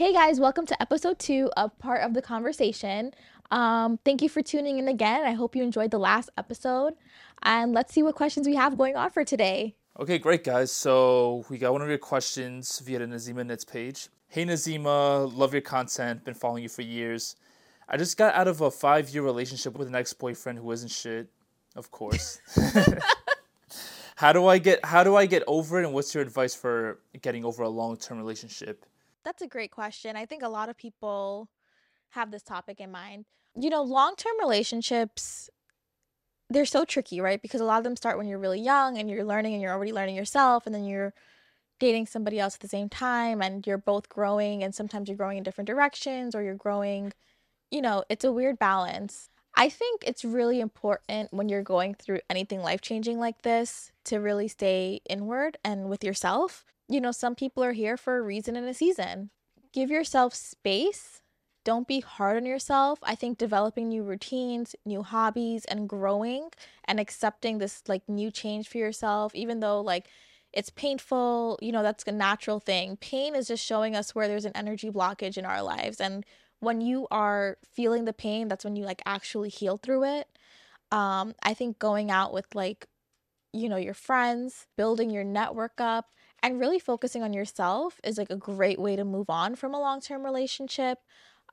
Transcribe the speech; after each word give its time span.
Hey 0.00 0.14
guys, 0.14 0.40
welcome 0.40 0.64
to 0.64 0.80
episode 0.80 1.18
two 1.18 1.50
of 1.58 1.78
Part 1.78 2.00
of 2.00 2.14
the 2.14 2.22
Khanversation. 2.22 3.12
Um, 3.50 3.98
thank 4.02 4.22
you 4.22 4.30
for 4.30 4.40
tuning 4.40 4.78
in 4.78 4.88
again. 4.88 5.26
I 5.26 5.32
hope 5.32 5.54
you 5.54 5.62
enjoyed 5.62 5.90
the 5.90 5.98
last 5.98 6.30
episode. 6.38 6.94
And 7.42 7.74
let's 7.74 7.92
see 7.92 8.02
what 8.02 8.14
questions 8.14 8.48
we 8.48 8.54
have 8.54 8.78
going 8.78 8.96
on 8.96 9.10
for 9.10 9.26
today. 9.26 9.74
Okay, 9.98 10.16
great, 10.16 10.42
guys. 10.42 10.72
So 10.72 11.44
we 11.50 11.58
got 11.58 11.72
one 11.72 11.82
of 11.82 11.88
your 11.90 11.98
questions 11.98 12.78
via 12.78 13.00
the 13.00 13.04
Nazima 13.04 13.44
Knits 13.44 13.66
page. 13.66 14.08
Hey, 14.28 14.46
Nazima, 14.46 15.30
love 15.36 15.52
your 15.52 15.60
content. 15.60 16.24
Been 16.24 16.32
following 16.32 16.62
you 16.62 16.70
for 16.70 16.80
years. 16.80 17.36
I 17.86 17.98
just 17.98 18.16
got 18.16 18.34
out 18.34 18.48
of 18.48 18.62
a 18.62 18.70
five 18.70 19.10
year 19.10 19.22
relationship 19.22 19.76
with 19.76 19.86
an 19.86 19.94
ex 19.94 20.14
boyfriend 20.14 20.60
who 20.60 20.70
isn't 20.70 20.90
shit, 20.90 21.28
of 21.76 21.90
course. 21.90 22.40
how 24.16 24.32
do 24.32 24.46
I 24.46 24.56
get 24.56 24.82
How 24.82 25.04
do 25.04 25.14
I 25.14 25.26
get 25.26 25.42
over 25.46 25.78
it? 25.78 25.84
And 25.84 25.92
what's 25.92 26.14
your 26.14 26.22
advice 26.22 26.54
for 26.54 27.00
getting 27.20 27.44
over 27.44 27.64
a 27.64 27.68
long 27.68 27.98
term 27.98 28.16
relationship? 28.16 28.86
That's 29.24 29.42
a 29.42 29.46
great 29.46 29.70
question. 29.70 30.16
I 30.16 30.26
think 30.26 30.42
a 30.42 30.48
lot 30.48 30.68
of 30.68 30.76
people 30.76 31.48
have 32.10 32.30
this 32.30 32.42
topic 32.42 32.80
in 32.80 32.90
mind. 32.90 33.26
You 33.54 33.70
know, 33.70 33.82
long 33.82 34.14
term 34.16 34.32
relationships, 34.40 35.50
they're 36.48 36.66
so 36.66 36.84
tricky, 36.84 37.20
right? 37.20 37.40
Because 37.40 37.60
a 37.60 37.64
lot 37.64 37.78
of 37.78 37.84
them 37.84 37.96
start 37.96 38.18
when 38.18 38.26
you're 38.26 38.38
really 38.38 38.60
young 38.60 38.98
and 38.98 39.10
you're 39.10 39.24
learning 39.24 39.54
and 39.54 39.62
you're 39.62 39.72
already 39.72 39.92
learning 39.92 40.16
yourself, 40.16 40.66
and 40.66 40.74
then 40.74 40.84
you're 40.84 41.14
dating 41.78 42.06
somebody 42.06 42.38
else 42.38 42.54
at 42.54 42.60
the 42.60 42.68
same 42.68 42.88
time, 42.88 43.40
and 43.40 43.66
you're 43.66 43.78
both 43.78 44.08
growing, 44.08 44.62
and 44.62 44.74
sometimes 44.74 45.08
you're 45.08 45.16
growing 45.16 45.38
in 45.38 45.42
different 45.42 45.66
directions 45.66 46.34
or 46.34 46.42
you're 46.42 46.54
growing, 46.54 47.12
you 47.70 47.80
know, 47.80 48.04
it's 48.08 48.24
a 48.24 48.32
weird 48.32 48.58
balance. 48.58 49.28
I 49.56 49.68
think 49.68 50.04
it's 50.06 50.24
really 50.24 50.60
important 50.60 51.32
when 51.32 51.48
you're 51.48 51.62
going 51.62 51.94
through 51.94 52.20
anything 52.28 52.60
life 52.60 52.80
changing 52.80 53.18
like 53.18 53.42
this 53.42 53.92
to 54.04 54.18
really 54.18 54.48
stay 54.48 55.00
inward 55.08 55.58
and 55.64 55.88
with 55.88 56.04
yourself. 56.04 56.64
You 56.90 57.00
know, 57.00 57.12
some 57.12 57.36
people 57.36 57.62
are 57.62 57.72
here 57.72 57.96
for 57.96 58.18
a 58.18 58.22
reason 58.22 58.56
and 58.56 58.68
a 58.68 58.74
season. 58.74 59.30
Give 59.72 59.90
yourself 59.90 60.34
space. 60.34 61.22
Don't 61.64 61.86
be 61.86 62.00
hard 62.00 62.36
on 62.36 62.46
yourself. 62.46 62.98
I 63.04 63.14
think 63.14 63.38
developing 63.38 63.88
new 63.88 64.02
routines, 64.02 64.74
new 64.84 65.04
hobbies, 65.04 65.64
and 65.66 65.88
growing 65.88 66.48
and 66.86 66.98
accepting 66.98 67.58
this 67.58 67.82
like 67.86 68.08
new 68.08 68.32
change 68.32 68.68
for 68.68 68.78
yourself, 68.78 69.32
even 69.36 69.60
though 69.60 69.80
like 69.80 70.08
it's 70.52 70.70
painful, 70.70 71.60
you 71.62 71.70
know, 71.70 71.84
that's 71.84 72.02
a 72.08 72.12
natural 72.12 72.58
thing. 72.58 72.96
Pain 72.96 73.36
is 73.36 73.46
just 73.46 73.64
showing 73.64 73.94
us 73.94 74.12
where 74.12 74.26
there's 74.26 74.44
an 74.44 74.56
energy 74.56 74.90
blockage 74.90 75.38
in 75.38 75.44
our 75.44 75.62
lives. 75.62 76.00
And 76.00 76.24
when 76.58 76.80
you 76.80 77.06
are 77.12 77.58
feeling 77.72 78.04
the 78.04 78.12
pain, 78.12 78.48
that's 78.48 78.64
when 78.64 78.74
you 78.74 78.84
like 78.84 79.02
actually 79.06 79.48
heal 79.48 79.76
through 79.76 80.04
it. 80.04 80.26
Um, 80.90 81.34
I 81.44 81.54
think 81.54 81.78
going 81.78 82.10
out 82.10 82.32
with 82.32 82.52
like, 82.52 82.88
you 83.52 83.68
know, 83.68 83.76
your 83.76 83.94
friends, 83.94 84.66
building 84.76 85.10
your 85.10 85.24
network 85.24 85.80
up, 85.80 86.06
and 86.42 86.60
really 86.60 86.78
focusing 86.78 87.22
on 87.22 87.32
yourself 87.32 88.00
is 88.04 88.18
like 88.18 88.30
a 88.30 88.36
great 88.36 88.78
way 88.78 88.96
to 88.96 89.04
move 89.04 89.30
on 89.30 89.54
from 89.56 89.74
a 89.74 89.80
long-term 89.80 90.24
relationship. 90.24 90.98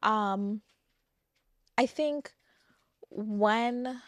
Um, 0.01 0.61
I 1.77 1.85
think 1.85 2.31
when 3.09 4.01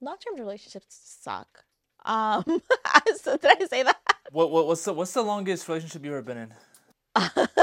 long-term 0.00 0.36
relationships 0.36 1.18
suck. 1.20 1.64
Um, 2.04 2.44
so 3.16 3.36
did 3.36 3.62
I 3.62 3.66
say 3.66 3.82
that? 3.82 3.98
What, 4.32 4.50
what 4.50 4.66
what's 4.66 4.84
the 4.84 4.92
what's 4.92 5.12
the 5.12 5.22
longest 5.22 5.68
relationship 5.68 6.04
you've 6.04 6.14
ever 6.14 6.22
been 6.22 6.38
in? 6.38 6.52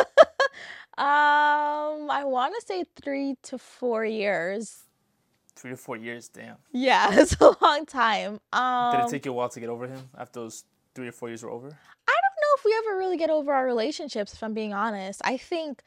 Um, 0.96 2.12
I 2.12 2.24
want 2.24 2.54
to 2.54 2.64
say 2.68 2.86
three 3.02 3.36
to 3.44 3.58
four 3.58 4.06
years. 4.06 4.84
Three 5.56 5.72
to 5.72 5.78
four 5.78 5.98
years, 5.98 6.28
damn. 6.28 6.58
Yeah, 6.72 7.10
it's 7.14 7.36
a 7.42 7.56
long 7.62 7.88
time. 7.88 8.40
Um, 8.52 8.96
Did 8.96 9.06
it 9.06 9.10
take 9.10 9.26
you 9.26 9.32
a 9.32 9.34
while 9.34 9.50
to 9.50 9.60
get 9.60 9.70
over 9.70 9.88
him 9.88 10.10
after 10.16 10.42
those 10.42 10.66
three 10.96 11.08
or 11.08 11.12
four 11.12 11.30
years 11.30 11.44
were 11.44 11.52
over? 11.52 11.68
I 11.68 11.70
don't 11.70 11.76
know 12.42 12.54
if 12.58 12.66
we 12.66 12.76
ever 12.78 12.98
really 12.98 13.18
get 13.18 13.30
over 13.30 13.54
our 13.54 13.66
relationships, 13.66 14.34
if 14.34 14.44
I'm 14.44 14.54
being 14.54 14.74
honest. 14.74 15.22
I 15.24 15.38
think 15.38 15.82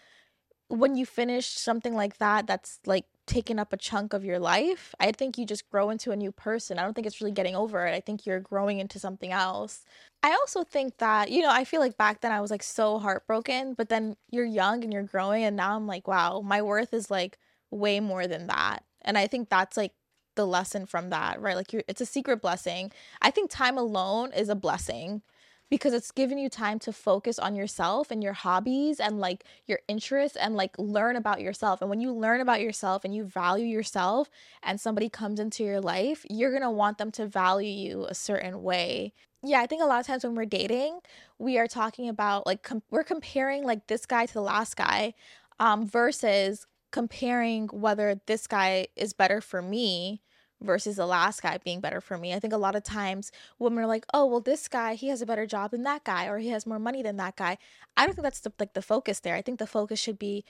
when 0.68 0.96
you 0.96 1.06
finish 1.06 1.46
something 1.46 1.94
like 1.94 2.18
that, 2.18 2.46
that's 2.46 2.80
like 2.86 3.04
taken 3.26 3.58
up 3.58 3.72
a 3.72 3.76
chunk 3.76 4.12
of 4.12 4.24
your 4.24 4.38
life, 4.38 4.94
I 5.00 5.12
think 5.12 5.36
you 5.36 5.44
just 5.44 5.68
grow 5.68 5.90
into 5.90 6.12
a 6.12 6.16
new 6.16 6.30
person. 6.32 6.78
I 6.78 6.84
don't 6.84 6.94
think 6.94 7.06
it's 7.06 7.20
really 7.20 7.32
getting 7.32 7.56
over 7.56 7.84
it. 7.86 7.94
I 7.94 8.00
think 8.00 8.24
you're 8.24 8.40
growing 8.40 8.78
into 8.78 8.98
something 8.98 9.32
else. 9.32 9.84
I 10.22 10.30
also 10.30 10.62
think 10.64 10.98
that, 10.98 11.30
you 11.30 11.42
know, 11.42 11.50
I 11.50 11.64
feel 11.64 11.80
like 11.80 11.96
back 11.96 12.20
then 12.20 12.32
I 12.32 12.40
was 12.40 12.50
like 12.50 12.62
so 12.62 12.98
heartbroken, 12.98 13.74
but 13.74 13.88
then 13.88 14.16
you're 14.30 14.44
young 14.44 14.84
and 14.84 14.92
you're 14.92 15.02
growing, 15.02 15.44
and 15.44 15.56
now 15.56 15.76
I'm 15.76 15.86
like, 15.86 16.08
wow, 16.08 16.40
my 16.40 16.62
worth 16.62 16.94
is 16.94 17.10
like 17.10 17.38
way 17.70 18.00
more 18.00 18.26
than 18.26 18.46
that. 18.46 18.84
And 19.02 19.18
I 19.18 19.26
think 19.26 19.48
that's 19.48 19.76
like 19.76 19.92
the 20.36 20.46
lesson 20.46 20.86
from 20.86 21.10
that, 21.10 21.40
right? 21.40 21.56
Like 21.56 21.74
it's 21.74 22.00
a 22.00 22.06
secret 22.06 22.40
blessing. 22.40 22.92
I 23.20 23.30
think 23.30 23.50
time 23.50 23.76
alone 23.76 24.32
is 24.32 24.48
a 24.48 24.54
blessing 24.54 25.22
because 25.68 25.92
it's 25.92 26.12
giving 26.12 26.38
you 26.38 26.48
time 26.48 26.78
to 26.78 26.92
focus 26.92 27.38
on 27.38 27.56
yourself 27.56 28.10
and 28.10 28.22
your 28.22 28.32
hobbies 28.32 29.00
and 29.00 29.18
like 29.18 29.44
your 29.66 29.80
interests 29.88 30.36
and 30.36 30.54
like 30.54 30.78
learn 30.78 31.16
about 31.16 31.40
yourself. 31.40 31.80
And 31.80 31.90
when 31.90 32.00
you 32.00 32.12
learn 32.12 32.40
about 32.40 32.60
yourself 32.60 33.04
and 33.04 33.14
you 33.14 33.24
value 33.24 33.66
yourself 33.66 34.30
and 34.62 34.80
somebody 34.80 35.08
comes 35.08 35.40
into 35.40 35.64
your 35.64 35.80
life, 35.80 36.24
you're 36.30 36.50
going 36.50 36.62
to 36.62 36.70
want 36.70 36.98
them 36.98 37.10
to 37.12 37.26
value 37.26 37.68
you 37.68 38.06
a 38.08 38.14
certain 38.14 38.62
way. 38.62 39.12
Yeah, 39.42 39.60
I 39.60 39.66
think 39.66 39.82
a 39.82 39.86
lot 39.86 40.00
of 40.00 40.06
times 40.06 40.24
when 40.24 40.34
we're 40.34 40.44
dating, 40.44 41.00
we 41.38 41.58
are 41.58 41.68
talking 41.68 42.08
about 42.08 42.46
like 42.46 42.62
com- 42.62 42.82
we're 42.90 43.04
comparing 43.04 43.64
like 43.64 43.86
this 43.88 44.06
guy 44.06 44.26
to 44.26 44.34
the 44.34 44.42
last 44.42 44.76
guy 44.76 45.14
um 45.58 45.86
versus 45.86 46.66
comparing 46.92 47.66
whether 47.68 48.20
this 48.26 48.46
guy 48.46 48.86
is 48.96 49.12
better 49.12 49.40
for 49.40 49.60
me 49.60 50.20
versus 50.62 50.96
the 50.96 51.06
last 51.06 51.42
guy 51.42 51.58
being 51.58 51.80
better 51.80 52.00
for 52.00 52.16
me. 52.18 52.34
I 52.34 52.40
think 52.40 52.52
a 52.52 52.58
lot 52.58 52.76
of 52.76 52.82
times 52.82 53.30
women 53.58 53.84
are 53.84 53.86
like, 53.86 54.06
"Oh, 54.14 54.26
well 54.26 54.40
this 54.40 54.68
guy, 54.68 54.94
he 54.94 55.08
has 55.08 55.22
a 55.22 55.26
better 55.26 55.46
job 55.46 55.70
than 55.72 55.82
that 55.84 56.04
guy 56.04 56.26
or 56.26 56.38
he 56.38 56.48
has 56.48 56.66
more 56.66 56.78
money 56.78 57.02
than 57.02 57.16
that 57.18 57.36
guy." 57.36 57.58
I 57.96 58.06
don't 58.06 58.14
think 58.14 58.24
that's 58.24 58.40
the, 58.40 58.52
like 58.58 58.74
the 58.74 58.82
focus 58.82 59.20
there. 59.20 59.34
I 59.34 59.42
think 59.42 59.58
the 59.58 59.66
focus 59.66 60.00
should 60.00 60.18
be 60.18 60.44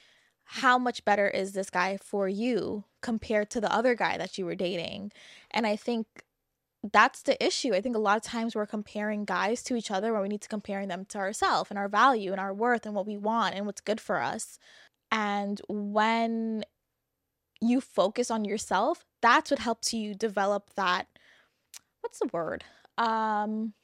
how 0.46 0.78
much 0.78 1.04
better 1.04 1.28
is 1.28 1.52
this 1.52 1.70
guy 1.70 1.96
for 1.96 2.28
you 2.28 2.84
compared 3.02 3.50
to 3.50 3.60
the 3.60 3.72
other 3.72 3.94
guy 3.94 4.16
that 4.16 4.38
you 4.38 4.44
were 4.46 4.54
dating? 4.54 5.12
And 5.50 5.66
I 5.66 5.74
think 5.76 6.06
that's 6.92 7.22
the 7.22 7.44
issue. 7.44 7.74
I 7.74 7.80
think 7.80 7.96
a 7.96 8.00
lot 8.00 8.16
of 8.16 8.22
times 8.22 8.54
we're 8.54 8.66
comparing 8.66 9.24
guys 9.24 9.62
to 9.64 9.76
each 9.76 9.90
other 9.90 10.12
when 10.12 10.22
we 10.22 10.28
need 10.28 10.42
to 10.42 10.48
comparing 10.48 10.88
them 10.88 11.04
to 11.06 11.18
ourselves 11.18 11.70
and 11.70 11.78
our 11.78 11.88
value 11.88 12.30
and 12.30 12.40
our 12.40 12.54
worth 12.54 12.86
and 12.86 12.94
what 12.94 13.06
we 13.06 13.16
want 13.16 13.56
and 13.56 13.66
what's 13.66 13.80
good 13.80 14.00
for 14.00 14.20
us. 14.22 14.58
And 15.10 15.60
when 15.68 16.64
you 17.60 17.80
focus 17.80 18.30
on 18.30 18.44
yourself, 18.44 19.04
that's 19.26 19.50
what 19.50 19.58
helps 19.58 19.92
you 19.92 20.14
develop 20.14 20.70
that 20.76 21.08
what's 22.00 22.20
the 22.20 22.30
word? 22.32 22.64
Um 22.96 23.74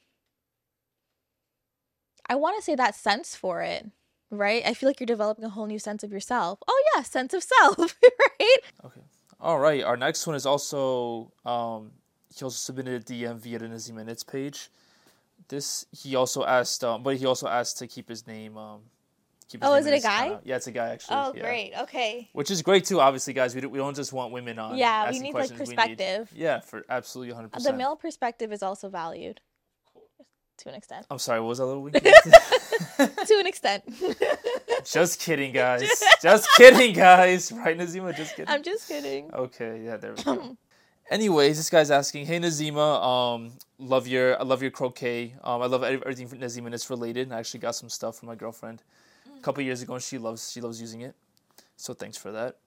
I 2.28 2.36
want 2.36 2.56
to 2.56 2.62
say 2.62 2.76
that 2.76 2.94
sense 2.94 3.34
for 3.34 3.60
it, 3.62 3.90
right? 4.30 4.62
I 4.64 4.72
feel 4.74 4.88
like 4.88 5.00
you're 5.00 5.06
developing 5.06 5.44
a 5.44 5.48
whole 5.48 5.66
new 5.66 5.80
sense 5.80 6.04
of 6.04 6.12
yourself. 6.12 6.60
Oh 6.68 6.82
yeah, 6.94 7.02
sense 7.02 7.34
of 7.34 7.42
self, 7.54 7.98
right? 8.02 8.58
Okay. 8.84 9.00
All 9.40 9.58
right. 9.58 9.82
Our 9.82 9.96
next 9.96 10.26
one 10.26 10.36
is 10.36 10.46
also 10.46 11.32
um 11.44 11.90
he 12.34 12.44
also 12.44 12.56
submitted 12.56 13.02
a 13.02 13.04
DM 13.04 13.38
via 13.38 13.58
the 13.58 13.66
Nazima 13.66 14.04
Knits 14.04 14.22
page. 14.22 14.70
This 15.48 15.86
he 15.90 16.14
also 16.14 16.44
asked 16.44 16.84
um 16.84 17.02
but 17.02 17.16
he 17.16 17.26
also 17.26 17.48
asked 17.48 17.78
to 17.78 17.88
keep 17.88 18.08
his 18.08 18.28
name 18.28 18.56
um 18.56 18.82
Oh, 19.62 19.74
is 19.74 19.86
it 19.86 19.94
a 19.94 20.00
guy? 20.00 20.38
yeah, 20.44 20.56
it's 20.56 20.66
a 20.66 20.72
guy 20.72 20.88
actually. 20.88 21.16
Oh, 21.16 21.32
yeah. 21.34 21.42
great. 21.42 21.72
Okay. 21.82 22.28
Which 22.32 22.50
is 22.50 22.62
great 22.62 22.84
too, 22.84 23.00
obviously, 23.00 23.32
guys. 23.32 23.54
We 23.54 23.60
don't, 23.60 23.70
we 23.70 23.78
don't 23.78 23.94
just 23.94 24.12
want 24.12 24.32
women 24.32 24.58
on. 24.58 24.76
Yeah, 24.76 25.10
we 25.10 25.18
need, 25.18 25.34
like, 25.34 25.56
perspective. 25.56 26.30
yeah, 26.34 26.60
for 26.60 26.84
absolutely 26.88 27.34
hundred 27.34 27.52
percent 27.52 27.72
The 27.72 27.78
male 27.78 27.96
perspective 27.96 28.52
is 28.52 28.62
also 28.62 28.88
valued 28.88 29.40
to 30.58 30.68
an 30.68 30.74
extent. 30.74 31.06
I'm 31.10 31.18
sorry, 31.18 31.40
what 31.40 31.48
was 31.48 31.58
that 31.58 31.66
little 31.66 31.82
weak? 31.82 31.94
to 32.02 33.38
an 33.38 33.46
extent. 33.46 33.84
just 34.84 35.20
kidding, 35.20 35.52
guys. 35.52 35.88
Just 36.20 36.48
kidding, 36.56 36.94
guys. 36.94 37.52
Right, 37.52 37.76
Nazima? 37.76 38.16
Just 38.16 38.36
kidding. 38.36 38.52
I'm 38.52 38.62
just 38.62 38.88
kidding. 38.88 39.32
Okay, 39.32 39.82
yeah, 39.84 39.96
there 39.96 40.14
we 40.14 40.22
go. 40.22 40.56
Anyways, 41.10 41.58
this 41.58 41.68
guy's 41.68 41.90
asking, 41.90 42.26
"Hey 42.26 42.38
Nazima, 42.38 43.04
um, 43.04 43.52
love 43.78 44.06
your 44.06 44.40
I 44.40 44.44
love 44.44 44.62
your 44.62 44.70
crochet. 44.70 45.34
Um, 45.42 45.60
I 45.60 45.66
love 45.66 45.82
everything 45.82 46.28
from 46.28 46.38
Nazima 46.38 46.66
and 46.66 46.74
it's 46.74 46.88
related. 46.88 47.32
I 47.32 47.38
actually 47.38 47.60
got 47.60 47.74
some 47.74 47.90
stuff 47.90 48.16
from 48.18 48.28
my 48.28 48.34
girlfriend 48.34 48.82
a 49.42 49.44
couple 49.44 49.62
years 49.64 49.82
ago, 49.82 49.94
and 49.94 50.02
she 50.02 50.18
loves 50.18 50.52
she 50.52 50.60
loves 50.60 50.80
using 50.80 51.00
it. 51.00 51.16
So 51.76 51.94
thanks 51.94 52.16
for 52.16 52.30
that. 52.30 52.58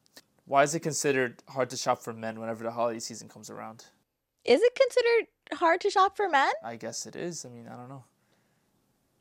Why 0.46 0.64
is 0.64 0.76
it 0.76 0.82
considered 0.82 1.42
hard 1.48 1.70
to 1.70 1.78
shop 1.78 2.02
for 2.02 2.14
men 2.14 2.40
whenever 2.40 2.64
the 2.64 2.72
holiday 2.72 3.00
season 3.00 3.30
comes 3.30 3.50
around? 3.50 3.86
Is 4.44 4.62
it 4.62 4.76
considered 4.76 5.58
hard 5.58 5.82
to 5.82 5.90
shop 5.90 6.18
for 6.18 6.28
men? 6.28 6.52
I 6.64 6.76
guess 6.76 7.06
it 7.06 7.16
is. 7.16 7.46
I 7.46 7.50
mean, 7.50 7.68
I 7.68 7.76
don't 7.78 7.90
know. 7.90 8.04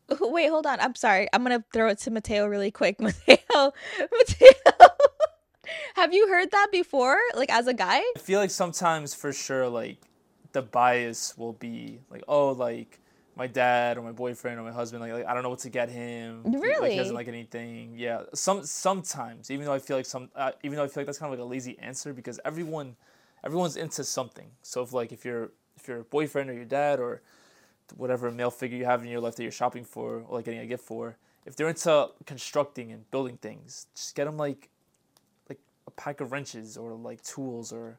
Wait, 0.33 0.49
hold 0.49 0.67
on. 0.67 0.81
I'm 0.81 0.97
sorry. 0.97 1.29
I'm 1.33 1.45
gonna 1.45 1.65
throw 1.73 1.89
it 1.89 1.99
to 2.01 2.11
Mateo 2.11 2.47
really 2.47 2.73
quick. 2.73 3.01
Mateo, 3.01 3.37
Mateo. 4.01 4.89
Have 5.95 6.13
you 6.13 6.29
heard 6.29 6.51
that 6.51 6.69
before? 6.73 7.19
Like 7.37 7.53
as 7.53 7.69
a 7.69 7.75
guy? 7.75 7.99
I 7.99 8.19
feel 8.19 8.41
like 8.41 8.51
sometimes 8.51 9.15
for 9.15 9.33
sure, 9.33 9.69
like 9.69 9.99
the 10.53 10.63
bias 10.63 11.39
will 11.39 11.53
be 11.53 12.01
like, 12.11 12.25
oh, 12.27 12.51
like 12.51 12.99
my 13.37 13.47
dad 13.47 13.99
or 13.99 14.03
my 14.03 14.13
boyfriend 14.13 14.59
or 14.61 14.63
my 14.63 14.71
husband, 14.73 15.03
like, 15.03 15.13
like 15.13 15.27
I 15.27 15.35
don't 15.35 15.43
know 15.43 15.51
what 15.51 15.59
to 15.61 15.71
get 15.71 15.89
him. 15.89 16.43
He- 16.45 16.51
Like, 16.57 16.63
Really? 16.63 16.91
he 16.93 16.97
doesn't 16.97 17.15
like 17.15 17.29
anything. 17.29 17.95
Yeah. 17.99 18.23
Some 18.35 18.65
sometimes, 18.65 19.51
even 19.51 19.67
though 19.67 19.73
I 19.73 19.79
feel 19.81 19.97
like 19.97 20.07
some, 20.07 20.31
uh, 20.37 20.53
even 20.63 20.77
though 20.77 20.85
I 20.85 20.89
feel 20.89 21.01
like 21.01 21.07
that's 21.07 21.19
kind 21.19 21.33
of 21.33 21.39
like 21.39 21.45
a 21.45 21.49
lazy 21.49 21.79
answer 21.79 22.13
because 22.13 22.39
everyone, 22.45 22.97
everyone's 23.45 23.77
into 23.77 24.05
something. 24.05 24.51
So 24.63 24.83
if 24.83 24.93
like 24.93 25.11
if 25.13 25.25
you're 25.25 25.51
if 25.77 25.89
your 25.89 26.05
boyfriend 26.05 26.49
or 26.51 26.55
your 26.55 26.65
dad 26.65 27.01
or 27.01 27.21
whatever 27.97 28.31
male 28.31 28.51
figure 28.51 28.79
you 28.79 28.85
have 28.85 29.03
in 29.03 29.09
your 29.09 29.21
life 29.21 29.35
that 29.37 29.43
you're 29.43 29.53
shopping 29.53 29.85
for 29.85 30.23
or 30.29 30.37
like 30.37 30.45
getting 30.47 30.61
a 30.61 30.67
gift 30.67 30.85
for 30.85 31.17
if 31.45 31.55
they're 31.57 31.69
into 31.69 32.09
constructing 32.25 32.91
and 32.93 33.11
building 33.11 33.37
things, 33.37 33.87
just 33.95 34.15
get 34.15 34.25
them 34.25 34.37
like 34.39 34.69
like 35.49 35.59
a 35.87 35.91
pack 35.91 36.21
of 36.21 36.31
wrenches 36.33 36.77
or 36.79 36.93
like 36.93 37.21
tools 37.23 37.73
or 37.73 37.99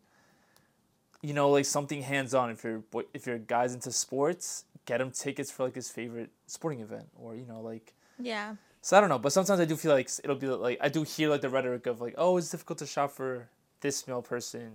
you 1.22 1.34
know 1.34 1.50
like 1.52 1.66
something 1.66 2.02
hands 2.02 2.34
on. 2.34 2.50
If 2.50 2.64
you're 2.64 2.84
if 3.14 3.28
your 3.28 3.38
guy's 3.38 3.74
into 3.74 3.92
sports, 3.92 4.64
get 4.86 5.02
him 5.02 5.12
tickets 5.12 5.52
for 5.52 5.64
like 5.66 5.76
his 5.76 5.90
favorite 5.90 6.30
sporting 6.48 6.80
event 6.80 7.08
or 7.16 7.36
you 7.36 7.46
know 7.46 7.62
like 7.62 7.94
yeah. 8.20 8.56
So 8.82 8.96
I 8.96 9.02
don't 9.02 9.10
know, 9.10 9.18
but 9.18 9.34
sometimes 9.34 9.60
I 9.60 9.66
do 9.66 9.76
feel 9.76 9.92
like 9.92 10.10
it'll 10.24 10.36
be 10.36 10.48
like 10.48 10.78
I 10.80 10.90
do 10.90 11.04
hear 11.04 11.30
like 11.30 11.42
the 11.42 11.50
rhetoric 11.50 11.88
of 11.88 12.02
like 12.02 12.16
oh 12.18 12.38
it's 12.38 12.50
difficult 12.50 12.80
to 12.80 12.86
shop 12.86 13.12
for 13.12 13.50
this 13.82 14.08
male 14.08 14.22
person, 14.22 14.72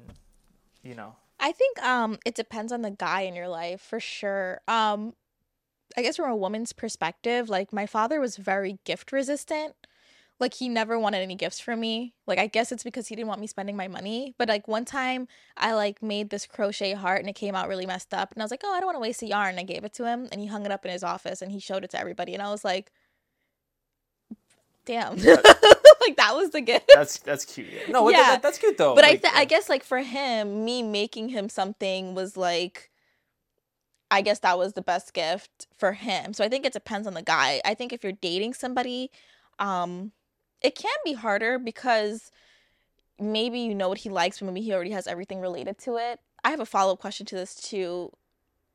you 0.82 0.94
know. 0.94 1.16
I 1.38 1.52
think 1.52 1.82
um 1.82 2.18
it 2.26 2.34
depends 2.34 2.72
on 2.72 2.82
the 2.82 2.90
guy 2.90 3.22
in 3.22 3.34
your 3.34 3.48
life 3.48 3.80
for 3.80 4.00
sure. 4.00 4.60
Um 4.68 5.14
I 5.96 6.02
guess 6.02 6.16
from 6.16 6.30
a 6.30 6.36
woman's 6.36 6.72
perspective, 6.72 7.48
like 7.48 7.72
my 7.72 7.86
father 7.86 8.20
was 8.20 8.36
very 8.36 8.78
gift 8.84 9.12
resistant. 9.12 9.74
Like 10.40 10.54
he 10.54 10.68
never 10.68 10.98
wanted 10.98 11.18
any 11.18 11.34
gifts 11.34 11.60
from 11.60 11.80
me. 11.80 12.14
Like 12.26 12.38
I 12.38 12.46
guess 12.46 12.72
it's 12.72 12.82
because 12.82 13.06
he 13.08 13.14
didn't 13.14 13.28
want 13.28 13.40
me 13.40 13.46
spending 13.46 13.76
my 13.76 13.88
money. 13.88 14.34
But 14.38 14.48
like 14.48 14.66
one 14.66 14.84
time 14.84 15.28
I 15.56 15.74
like 15.74 16.02
made 16.02 16.30
this 16.30 16.46
crochet 16.46 16.94
heart 16.94 17.20
and 17.20 17.28
it 17.28 17.34
came 17.34 17.54
out 17.54 17.68
really 17.68 17.86
messed 17.86 18.14
up 18.14 18.32
and 18.32 18.42
I 18.42 18.44
was 18.44 18.50
like, 18.50 18.62
"Oh, 18.64 18.72
I 18.74 18.80
don't 18.80 18.86
want 18.86 18.96
to 18.96 19.00
waste 19.00 19.22
a 19.22 19.26
yarn." 19.26 19.50
And 19.50 19.60
I 19.60 19.64
gave 19.64 19.84
it 19.84 19.92
to 19.94 20.06
him 20.06 20.28
and 20.32 20.40
he 20.40 20.46
hung 20.46 20.64
it 20.64 20.72
up 20.72 20.84
in 20.86 20.90
his 20.92 21.04
office 21.04 21.42
and 21.42 21.52
he 21.52 21.60
showed 21.60 21.84
it 21.84 21.90
to 21.90 22.00
everybody 22.00 22.32
and 22.32 22.42
I 22.42 22.50
was 22.50 22.64
like, 22.64 22.90
"Damn." 24.86 25.16
like 26.00 26.16
that 26.16 26.34
was 26.34 26.50
the 26.50 26.62
gift. 26.62 26.90
That's 26.94 27.18
that's 27.18 27.44
cute. 27.44 27.68
No, 27.90 28.08
yeah. 28.08 28.22
That, 28.22 28.42
that's 28.42 28.58
cute 28.58 28.78
though. 28.78 28.94
But 28.94 29.04
like, 29.04 29.12
I 29.12 29.16
th- 29.16 29.34
I 29.36 29.44
guess 29.44 29.68
like 29.68 29.84
for 29.84 29.98
him, 29.98 30.64
me 30.64 30.82
making 30.82 31.28
him 31.28 31.48
something 31.48 32.14
was 32.14 32.36
like 32.36 32.90
I 34.10 34.22
guess 34.22 34.40
that 34.40 34.58
was 34.58 34.72
the 34.72 34.82
best 34.82 35.14
gift 35.14 35.68
for 35.78 35.92
him. 35.92 36.32
So 36.32 36.44
I 36.44 36.48
think 36.48 36.66
it 36.66 36.72
depends 36.72 37.06
on 37.06 37.14
the 37.14 37.22
guy. 37.22 37.60
I 37.64 37.74
think 37.74 37.92
if 37.92 38.02
you're 38.02 38.12
dating 38.12 38.54
somebody, 38.54 39.10
um, 39.58 40.12
it 40.62 40.74
can 40.74 40.96
be 41.04 41.14
harder 41.14 41.58
because 41.58 42.30
maybe 43.18 43.60
you 43.60 43.74
know 43.74 43.88
what 43.88 43.98
he 43.98 44.10
likes, 44.10 44.40
but 44.40 44.46
maybe 44.46 44.62
he 44.62 44.72
already 44.72 44.90
has 44.90 45.06
everything 45.06 45.40
related 45.40 45.78
to 45.78 45.96
it. 45.96 46.20
I 46.42 46.50
have 46.50 46.60
a 46.60 46.66
follow 46.66 46.92
up 46.92 47.00
question 47.00 47.26
to 47.26 47.34
this 47.34 47.54
too. 47.54 48.12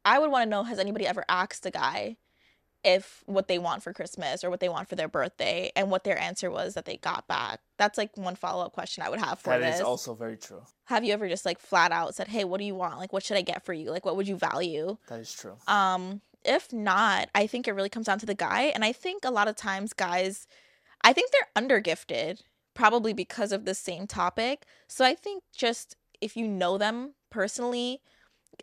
I 0.03 0.19
would 0.19 0.31
want 0.31 0.43
to 0.43 0.49
know 0.49 0.63
has 0.63 0.79
anybody 0.79 1.07
ever 1.07 1.25
asked 1.27 1.65
a 1.65 1.71
guy 1.71 2.17
if 2.83 3.23
what 3.25 3.47
they 3.47 3.57
want 3.57 3.81
for 3.81 3.91
Christmas 3.91 4.43
or 4.43 4.51
what 4.51 4.59
they 4.59 4.69
want 4.69 4.87
for 4.87 4.95
their 4.95 5.07
birthday 5.07 5.71
and 5.75 5.89
what 5.89 6.03
their 6.03 6.19
answer 6.19 6.51
was 6.51 6.75
that 6.75 6.85
they 6.85 6.97
got 6.97 7.27
back. 7.27 7.59
That's 7.77 7.97
like 7.97 8.15
one 8.15 8.35
follow 8.35 8.63
up 8.63 8.73
question 8.73 9.03
I 9.03 9.09
would 9.09 9.19
have 9.19 9.39
for 9.39 9.49
that 9.49 9.61
this. 9.61 9.69
That 9.71 9.75
is 9.75 9.81
also 9.81 10.13
very 10.13 10.38
true. 10.38 10.61
Have 10.85 11.03
you 11.03 11.11
ever 11.11 11.27
just 11.27 11.45
like 11.45 11.59
flat 11.59 11.91
out 11.91 12.13
said, 12.13 12.27
"Hey, 12.27 12.43
what 12.43 12.59
do 12.59 12.65
you 12.65 12.75
want? 12.75 12.99
Like 12.99 13.11
what 13.11 13.23
should 13.23 13.38
I 13.38 13.41
get 13.41 13.65
for 13.65 13.73
you? 13.73 13.89
Like 13.89 14.05
what 14.05 14.15
would 14.15 14.27
you 14.27 14.38
value?" 14.38 14.97
That 15.09 15.19
is 15.19 15.33
true. 15.33 15.55
Um 15.67 16.21
if 16.43 16.71
not, 16.71 17.29
I 17.33 17.47
think 17.47 17.67
it 17.67 17.71
really 17.73 17.89
comes 17.89 18.05
down 18.05 18.19
to 18.19 18.25
the 18.27 18.35
guy 18.35 18.65
and 18.75 18.85
I 18.85 18.91
think 18.91 19.25
a 19.25 19.31
lot 19.31 19.47
of 19.47 19.55
times 19.55 19.93
guys 19.93 20.45
I 21.05 21.13
think 21.13 21.31
they're 21.31 21.63
undergifted 21.63 22.41
probably 22.73 23.13
because 23.13 23.51
of 23.51 23.63
the 23.63 23.75
same 23.75 24.07
topic. 24.07 24.65
So 24.87 25.05
I 25.05 25.13
think 25.13 25.43
just 25.55 25.95
if 26.19 26.35
you 26.35 26.47
know 26.47 26.79
them 26.79 27.13
personally, 27.29 28.01